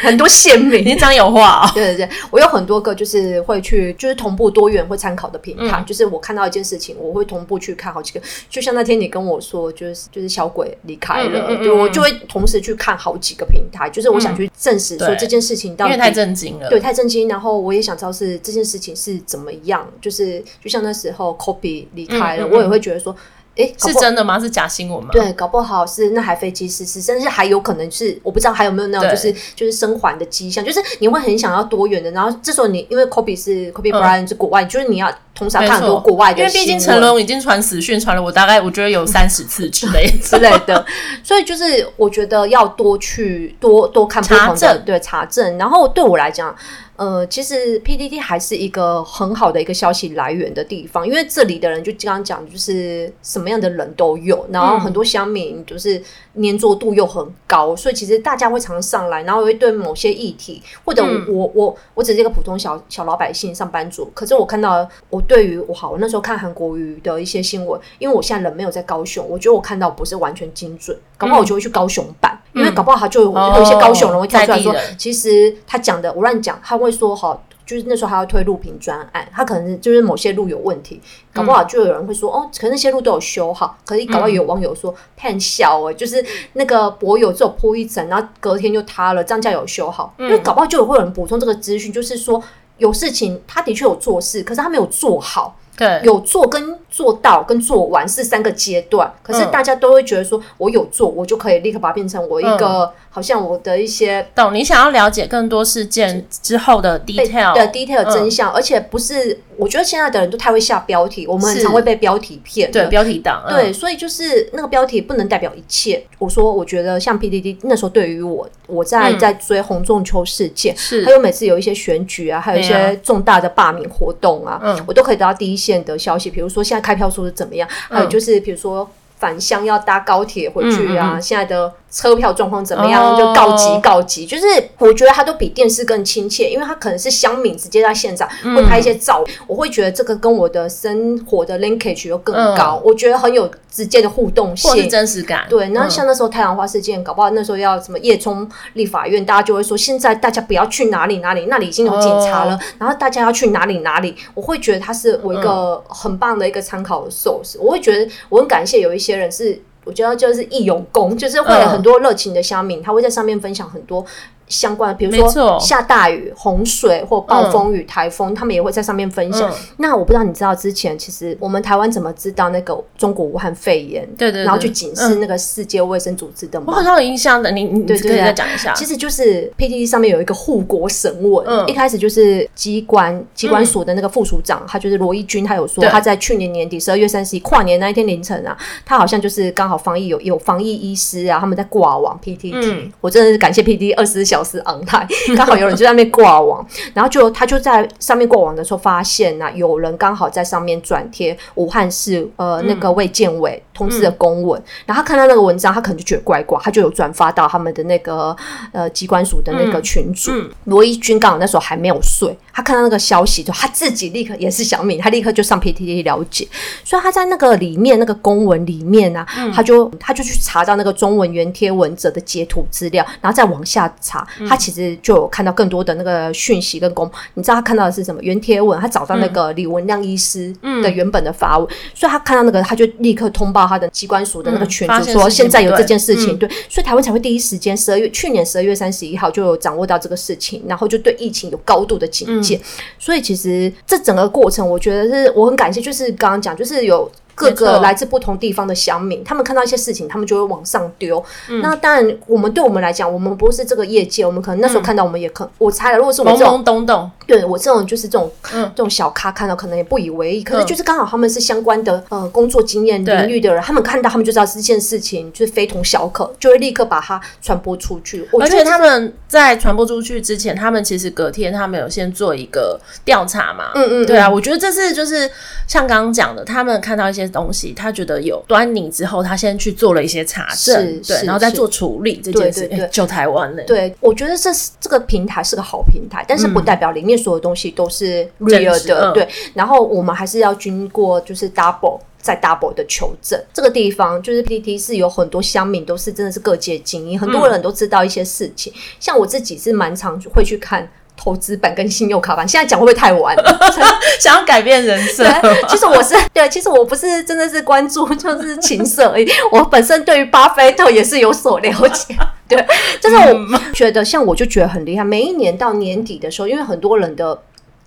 [0.00, 1.70] 很多鲜明，你讲有话哦。
[1.74, 8.22] 对对对，我有很多个就是会去，就是同步多元会参考的平台，嗯、就是我看到一件事情，我会同步去看好几个。
[8.48, 17.28] 就像那天你跟我说，就是就是小鬼离开了，嗯嗯嗯、对我就会同时去看好几个平台，就是我想去证实说这件事情到底，因为太震惊了，对，太震惊。
[17.28, 23.14] 然后我也想知道是这件事情是怎么样，就是就像那时候 Kobe 离开了，我也会觉得说。
[23.56, 24.40] 诶，是真的吗？
[24.40, 25.10] 是假新闻吗？
[25.12, 32.10] 对，搞不好是那台飞机失事，甚至还有可能是我不知道还有没有那种就是就是生还的迹象，就是你会很想要多远的。
[32.12, 40.84] 然后这时候你因为 Kobe 是 Kobe Bryant 是国外，就是你要同时看很多国外的，因为毕竟成龙已经传死讯传了我大概我觉得有三十次之类 之类的，
[41.22, 45.56] 所以就是我觉得要多去多多看不同的对查证。
[45.58, 46.54] 然后对我来讲。
[46.94, 56.00] 呃，其实 PDD 还是一个很好的一个消息来源的地方，因为这里的人就刚刚讲，就是什么样的人都有，然后很多乡民就是
[56.40, 72.38] 粘着度又很高，所以其实大家会常上来，然后会对某些议题，或者我、嗯、我我我只是一个普通小小老百姓上班族，可是我看到我对于我好，我那时候看韩国瑜的一些新闻，因为我现在人没有在高雄，我觉得我看到不是完全精准，搞不好我就会去高雄办。
[72.54, 81.00] 因为搞不好他就有有一些高雄人会跳出来说，其实他讲的我乱讲，他会说好，就是那时候还要推路平专案，他可能就是某些路有问题，
[81.32, 92.42] 搞不好就有人会说哦，可能那些路都有修好，可是搞不好有网友说骗笑哎，就是那个博友只有铺一层，然后隔天就塌了，这样叫有修好，因为搞不好就有会有人补充这个资讯，就是说
[92.78, 96.78] 有事情他的确有做事，可是他没有做好，对，有做跟。
[96.92, 104.54] 做到跟做完是三个阶段，可是大家都会觉得说，我有做，我就可以立刻把它变成我一个，嗯、好像我的一些懂。
[104.54, 112.70] 你想要了解更多事件之后的 detail 的 detail 真相，嗯、而且不是，我觉得现在的人都太会下标题，我们很常会被标题骗。
[112.70, 113.42] 对，标题党。
[113.48, 116.04] 对，嗯、所以就是那个标题不能代表一切。
[116.18, 126.28] 我说，我觉得像 PDD 那时候对于我，我在在追红中秋事件，是、嗯、还有每次有一些选举啊，还有一些重大的罢免活动啊，嗯、我都可以得到第一线的消息。
[126.28, 126.81] 比如说现在。
[126.82, 127.68] 开票数是怎么样？
[127.88, 128.90] 还有就是，比如说
[129.22, 131.72] 返乡要搭高铁回去啊，嗯、现在的。
[131.92, 133.14] 车票状况怎么样？
[133.18, 134.44] 就告急告急，就是
[134.78, 145.44] 我觉得他都比电视更亲切，因为他可能是乡民直接在现场会拍一些照，我会觉得这个跟我的生活的 linkage 又更高，我觉得很有直接的互动性，或是真实感。
[145.50, 159.60] 对，然后像那时候太阳花事件，搞不好那时候要什么夜冲立法院，大家就会说现在大家不要去哪里哪里，那里已经有警察了，然后大家要去哪里哪里，我会觉得他是我一个很棒的一个参考的 source，我会觉得我很感谢有一些人是。
[159.84, 164.06] 我觉得就是义勇工，就是会有很多热情的乡民，他会在上面分享很多。
[164.52, 169.50] 相关的，比如说下大雨、洪水或暴风雨、台风，他们也会在上面分享。
[169.78, 174.06] 那我不知道你知道之前，其实我们台湾怎么知道那个中国武汉肺炎？
[174.16, 176.66] 对对，然后去警示那个世界卫生组织的吗？
[176.68, 178.74] 我好像有印象的，你你对对对，再讲一下。
[178.74, 194.52] 其实就是 PTT 上面有一个护国神文，一开始就是机关机关所的那个副署长，他就是罗一军，他有说他在去年年底十二月三十一跨年那一天凌晨啊，他好像就是刚好防疫有有防疫医师啊，他们在挂网 PTT，我真的是感谢 PTT 二十四小时。
[194.52, 196.62] 是昂泰，刚好有人就在那边挂网，
[196.92, 208.36] 然后就他就在上面挂网的时候发现呐、啊，有人刚好在上面转贴武汉市呃那个卫健委通知的公文，嗯、然后他看到那个文章，他可能就觉得怪怪，他就有转发到他们的那个
[208.72, 210.30] 呃机关署的那个群组。
[210.32, 216.46] 嗯嗯、罗一军刚好那时候还没有睡，他看到那个消息，就他自己立刻也是小敏，他立刻就上 PTT 了解，
[216.84, 224.26] 所以他在那个里面那个公文里面啊，嗯、他就他就去查到那个中文原贴文者的截图资料，然后再往下查。
[224.48, 228.20] 他其实就有看到更多的那个讯息跟公，你知道他看到的是什么？
[228.22, 236.36] 原贴文，他找到那个李文亮医师的原本的发文，嗯、所以他看到那个，他就立刻通报他的机关署的那个群组，说现在有这件事情。
[236.38, 242.56] 对，所以台湾才会第一时间十二月去年十二月三十一号就有掌握到这个事情，然后就对疫情有高度的警戒。
[242.56, 242.60] 嗯、
[242.98, 247.10] 所以其实这整个过程，我觉得是我很感谢，就是刚刚讲，就是有。
[247.34, 251.22] 各个来自不同地方的乡民，他们看到一些事情，他们就会往上丢。
[251.48, 260.42] 嗯、那当然，我们对我们来讲，我们不是这个业界，我们可能那时候看到，我们也可，嗯、我猜了，如果是我这种懵懵懂懂，对我这种就是这种、嗯、这种小咖看到，可能也不以为意。
[260.42, 268.28] 可是就是刚好他们是相关的呃工作经验领域的人，他们看到，他们就知道这件事情就是非同小可，就会立刻把它传播出去。
[268.40, 273.70] 而且他们在传播出去之前，他们其实隔天他们有先做一个调查嘛。
[273.74, 275.30] 嗯，嗯嗯，对啊，我觉得这是就是
[275.66, 278.12] 像刚刚讲的，他们看到一些东西，他觉得。
[278.22, 283.64] 有端倪之后，他先去做了一些查证，对，然后再做处理这件事，对对对，救台湾了。
[283.64, 289.26] 对，我觉得这是这个平台是个好平台，但是不代表里面所有东西都是 real 的，嗯、对。
[289.54, 293.42] 然后我们还是要经过就是 double 再 double 的求证。
[293.52, 298.72] 这个地方就是 PTT 是有很多乡民都是真的是各界精英，很多人都知道一些事情。
[298.72, 300.88] 嗯、像我自己是蛮常会去看。
[301.22, 303.36] 投资版跟信用卡版，现在讲会不会太晚？
[304.18, 305.24] 想要改变人生？
[305.68, 309.30] 其实我是对，其实我不是真的是关注就是情色而已。
[309.52, 312.16] 我本身对于巴菲特也是有所了解。
[312.48, 312.66] 对，
[313.00, 315.04] 就是我觉得像我就觉得很厉害。
[315.04, 317.40] 每一年到年底的时候，因为很多人的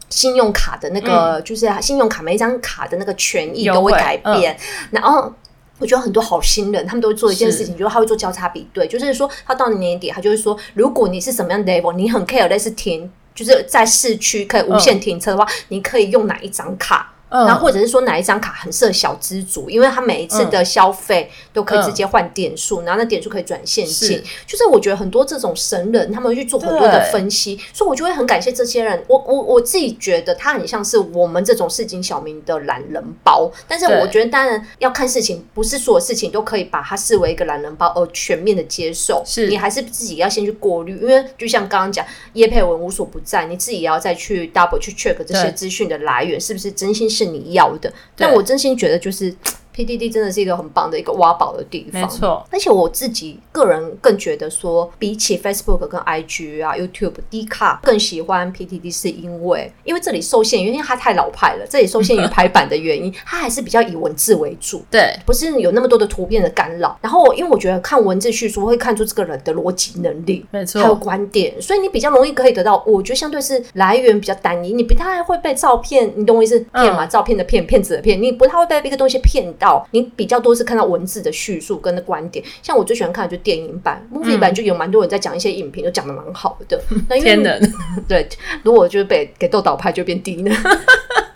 [0.10, 4.54] 信用卡的那个，嗯、就是信用卡每一张卡的那个权益都会改变。
[4.54, 4.58] 嗯、
[4.92, 5.34] 然后
[5.80, 13.12] 我觉得很多好心人，他们都会做一件事情，就是他会做交叉比对，就是说他到年底，他就会说，如果你是什么样的 level，你很 care 类似停。
[13.36, 17.12] 就是在市区可以无限停车的话，嗯、你可以用哪一张卡？
[17.30, 24.24] 然后或者是说哪一张卡很适合小资族，因为他每一次的消费都可以直接换点数，然后那点数可以转现金。
[24.46, 29.04] 就是我觉得很多这种神人，他们会去做很多的分析，所以我就会很感谢这些人。
[29.08, 39.22] 我我我自己觉得他很像是我们这种市井小民的懒人包，但是我觉得当然要看事情，不是所有事情都可以把它视为一个懒人包而全面的接受。
[39.26, 49.34] 是你还是自己要先去过滤，因为就像刚刚讲叶佩文无所不在，你自己也要再去 double 去 check 这些资讯的来源是不是真心是你要的，但我真心觉得就是。
[49.76, 52.46] PTT 真的是一个很棒的一个挖宝的地方，没错。
[52.52, 66.98] 而且我自己个人更觉得说，比起 Facebook 跟 IG 啊、YouTube、Dcard 更喜欢 PDD 是因为因为这里受限于，因为它太老派了，这里受限于排版的原因， 它还是比较以文字为主，对，不是有那么多的图片的干扰。
[67.02, 72.82] 然后，因为我觉得看文字叙述会看出这个人的逻辑能力，没错，还有观点，所以你比较容易可以得到。
[72.88, 76.60] 我觉得相对是来源比较单一，你不太会被照片，你懂我意思？
[76.74, 79.65] 骗嘛，照片的骗，骗子的骗，你不太会被一个东西骗到。
[79.92, 86.82] 你比较多是看到文字的叙述跟的观点，像我最喜欢看的就电影版、嗯、movie 版，就有蛮多人在讲一些影评，都讲的蛮好的。
[87.10, 87.74] 那因为天能
[88.08, 88.28] 对，
[88.64, 90.56] 如果就是被给豆导拍就变低呢。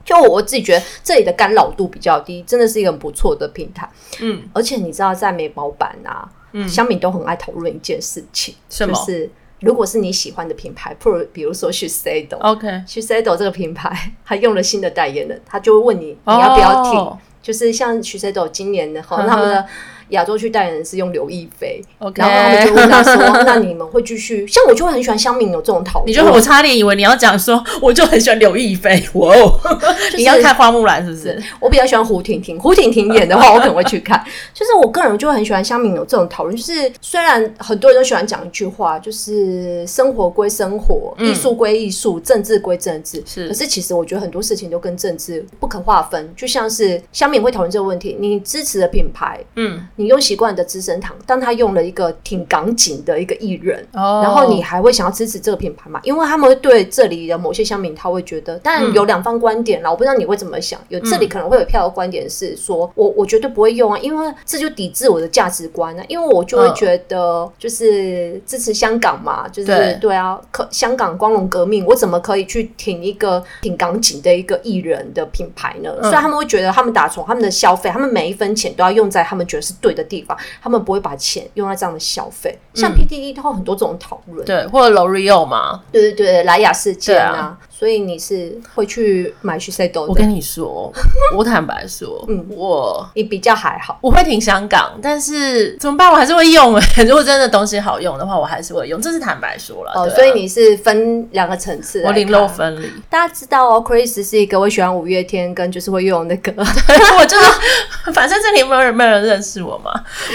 [0.06, 3.88] 就我自己觉得这里的干扰度比较低，真的是一个很不错的平台。
[4.20, 8.56] 嗯，而且你知道在美宝版啊，嗯，乡民都很爱讨论一件事情？
[8.68, 16.94] 就是如果是你喜欢的品牌，不如比如说 Shiseido，OK，Shiseido 这个品牌，他用了新的代言人，他就会问你你要不要听。
[16.94, 19.66] 哦就是像徐 C 斗今年的哈，他们的。
[20.10, 21.82] 亚洲区代言人是用刘亦菲.
[22.16, 24.46] 然后他们就问他说：“那你们会继续？
[24.48, 29.04] 像我就会很喜欢乡民有这种讨论。”你就我差点以为你要讲说，我就很喜欢刘亦菲。
[29.14, 29.60] 哇哦，
[30.06, 31.42] 就是、你要看花木兰是不是？
[31.60, 34.24] 我比较喜欢胡婷婷，胡婷婷演的话，我可能会去看。
[34.54, 36.56] 就是我个人就会很喜欢乡民有这种讨论。
[36.56, 43.22] 就是虽然很多人都喜欢讲一句话，就是生活归生活，艺术归艺术，政治归政治。
[43.26, 46.34] 是，可是其实我觉得很多事情都跟政治不可划分。
[46.36, 49.88] 就像是乡民会讨论这个问题，你支持的品牌，嗯。
[50.00, 54.24] 你用习惯的资生堂，当他用了一个挺港警的一个艺人，oh.
[54.24, 56.00] 然后你还会想要支持这个品牌吗？
[56.04, 59.90] 因为他们会对这里的某些乡民，他会觉得，但有两方观点啦。
[59.90, 60.80] 嗯、我不知道你会怎么想。
[60.88, 66.04] 有这里可能会有票的观点是说，嗯、我我绝对不会用啊，因为这就抵制我的价值观啊。
[66.08, 75.94] 因为我就会觉得，就是支持香港嘛，就是对，对啊，可香港光荣革命，我怎么可以去挺一个挺港警的一个艺人的品牌呢？
[76.00, 80.38] 嗯、所以他们会觉得，他们打从他们的消费，他们每一分钱都要用在他们觉得是对的地方。
[80.62, 87.58] 他们不会把钱用在这样的消费，像 PDD 它有很多这种讨论，对，或者 L'Oreal 嘛，对对对，莱雅事件啊。
[87.80, 90.02] 所以你是会去买 Shiseido 的？
[90.02, 90.92] 我跟你说，
[91.34, 96.12] 我坦白说，嗯，我你比较还好，我会挺香港，但是怎么办？
[96.12, 96.84] 我还是会用诶。
[97.08, 99.94] 如果真的东西好用的话，我还是会用，这是坦白说了。
[99.96, 102.92] 哦，所以你是分两个层次，我零漏分离。
[103.10, 109.94] 大家知道哦，Chris 是一个我喜欢五月天跟就是会用那个， 我就是反正这里没有人没有人认识我嘛，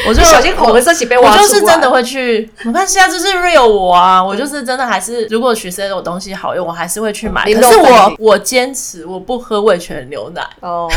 [0.08, 1.42] 我就小心口红色起被挖出。
[1.42, 7.33] 我就是真的会去，没关系啊，就是 real 我啊，我就是真的还是如果 Shiseido 东西好用，我还是会去。
[7.42, 10.88] 可是我我坚持我不喝味全牛奶哦，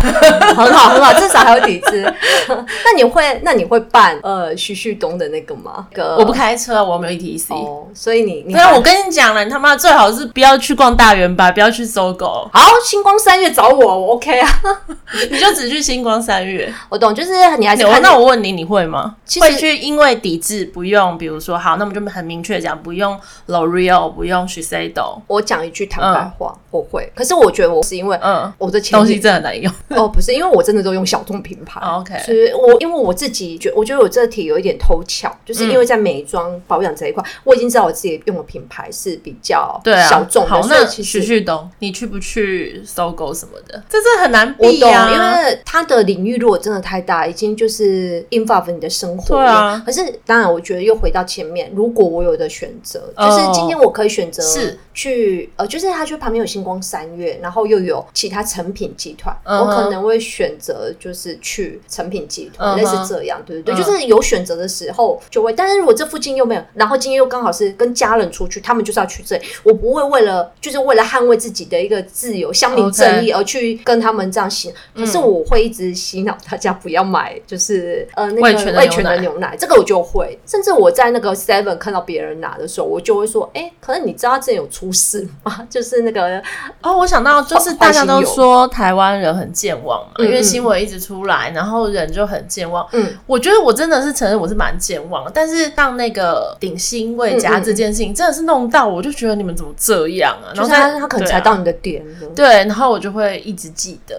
[0.55, 2.13] 很好很好，至少还有底子。
[2.47, 5.87] 那你会那你会办呃徐旭东的那个吗？
[6.17, 12.49] 我不开车，我没有 ETC 哦，所以你那我跟你讲了，你他妈最好是不要去逛大圆吧，不要去搜狗。
[12.53, 14.49] 好，星光三月找我，我 OK 啊，
[15.31, 16.71] 你就只去星光三月。
[16.89, 19.15] 我懂，就是你还是那我问你，你会吗？
[19.39, 25.19] 会去因为抵制不用，比如说好，那我们就很明确讲不用 L'Oreal，不用 Shiseido。
[25.27, 26.26] 我讲一句坦白。
[26.29, 29.71] 话我会，可是我觉得我是因为，嗯，我的钱东西真的难用。
[29.89, 40.49] 哦，不是因为我真的都用小众品牌， OK，所以我因为我自己觉，我觉得我这题有一点偷巧，就是因为在美妆保养这一块，我已经知道我自己用的品牌是比较小众的。
[40.49, 43.81] 好，那徐旭东，你去不去搜狗什么的？
[43.89, 49.35] 这是很难避啊，因为它的领域如果真的太大，已经就是 involve 你的生活。
[49.35, 56.17] 对啊，可是当然，我觉得又回到前面，如果我有的选择，就是今天我可以选择是去呃，就是他去。
[56.17, 59.59] 就旁边有星光三月，然后又有其他成品集团，uh huh.
[59.59, 62.77] 我可能会选择就是去成品集团，uh huh.
[62.77, 63.85] 类似这样，对对对，uh huh.
[63.85, 65.53] 就是有选择的时候就会。
[65.53, 74.73] 但是如果这附近又没有，然后今天又刚好是跟家人出去，他们就是要去这里，我不会为了就是为了捍卫自己的一个自由、乡民正义而去跟他们这样洗。
[74.95, 78.41] 可是我会一直洗脑大家不要买，就是呃那个
[78.79, 80.39] 味全的牛奶，这个我就会。
[80.47, 85.65] 甚至我在那个 Seven 看到别人拿的时候，我就会说，哎，可能你知道他之前有出事吗？
[85.69, 86.41] 就是那个
[86.81, 92.87] 哦，我想到就是大家都说台湾人很健忘嘛，因为新闻一直出来，然后人就很健忘。
[92.91, 100.53] 嗯，我觉得我真的是承认我是蛮健忘，但是当那个顶新味家这件事情，真的是弄到我就觉得你们怎么这样啊？
[100.55, 104.15] 然后他他可能才到你的点了，对，然后我就会一直记得。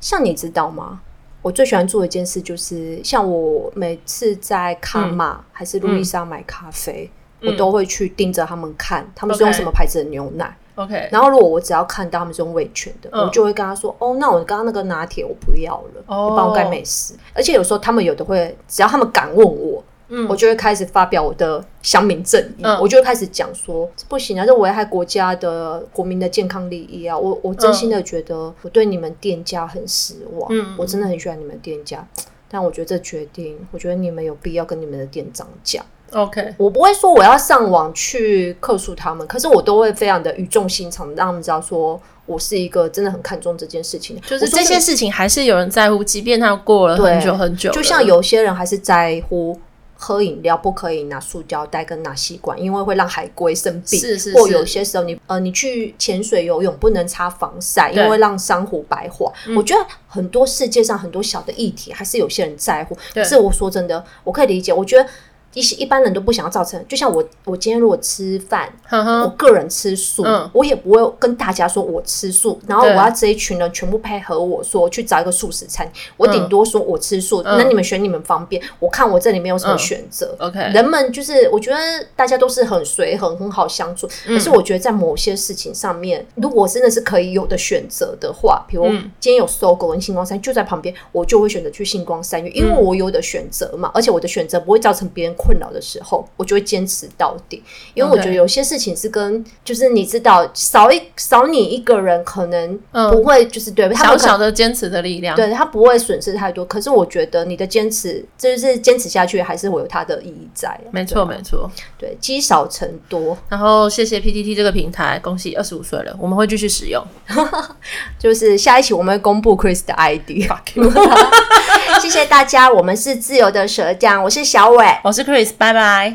[0.00, 1.00] 像你知道吗？
[1.40, 7.10] 我最喜欢做一件事就是，像我每次在卡玛还是路易莎买咖啡，
[7.46, 10.56] 我都会去盯着他们看，他们是用什么牌子的牛奶。
[10.76, 19.82] OK，然后如果我只要看到他们是用味全的，我就会跟他说：“哦，那我刚刚那个拿铁我不要了，你帮我改美式。”而且有时候他们有的会，只要他们敢问我。
[20.08, 27.16] 嗯，我就会开始发表我的乡民正义，嗯、我就会开始讲说这不行啊，这危害国家的国民的健康利益啊！
[27.16, 32.06] 我我真心的觉得我对你们店家很失望，嗯，我真的很喜欢你们店家，
[32.50, 35.82] 但我觉得这决定，我觉得你们有必要跟你们的店长讲。
[36.14, 49.58] OK，我不会说我要上网去客诉他们，可是我都会非常的语重心长，让他们知道说我是一个真的很看重这件事情，就是这些事情还是有人在乎，即便他过了很久很久，就像有些人还是在乎。
[49.96, 53.98] 喝饮料不可以拿塑胶袋跟拿吸管，因为会让海龟生病。
[53.98, 54.34] 是是是。
[54.36, 59.32] 或有些时候你呃，你去潜水游泳不能擦防晒，因为让珊瑚白化。
[59.46, 62.94] 嗯、我觉得很多世界上很多小的议题，还是有些人在乎。
[63.14, 64.72] 可是我说真的，我可以理解。
[64.72, 65.08] 我觉得。
[65.54, 80.36] 一些一般人都不想要造成，就像我，我今天如果吃饭，我个人吃素，嗯、我也不会跟大家说我吃素，然后我要这一群人全部配合我说去找一个素食餐，我顶多说我吃素，嗯、那你们选你们方便，我看我这里没有什么选择。
[80.40, 81.76] 嗯、OK，人们就是我觉得
[82.16, 88.84] 大家都是很随和，很好相处，可是我觉得在某些事情上面，如果真的是可以有的选择的话，比如
[89.20, 102.78] 今天有 SOGO 跟星光三就在旁边，我就会选择去星光三越，因为我有的选择嘛，而且我的选择不会造成别人困扰的时候，我就会坚持到底，因为我觉得有些事情是跟，就是你知道，少一少你一个人，可能
[103.10, 106.64] 不会就是对，他小小的坚持的力量，对他不会损失太多。
[106.64, 110.80] 可是我觉得你的坚持，就是坚持下去，还是会有它的意义在。
[110.90, 113.36] 没错，没错，对，积少成多。
[113.48, 117.04] 然后谢谢 PTT 这个平台，恭喜二十五岁了，我们会继续使用。
[118.18, 120.48] 就是下一期我们会公布 Chris 的 ID。
[121.98, 126.12] 谢谢大家，我们是自由的蛇酱，我是小伟，我是 Chris，拜拜。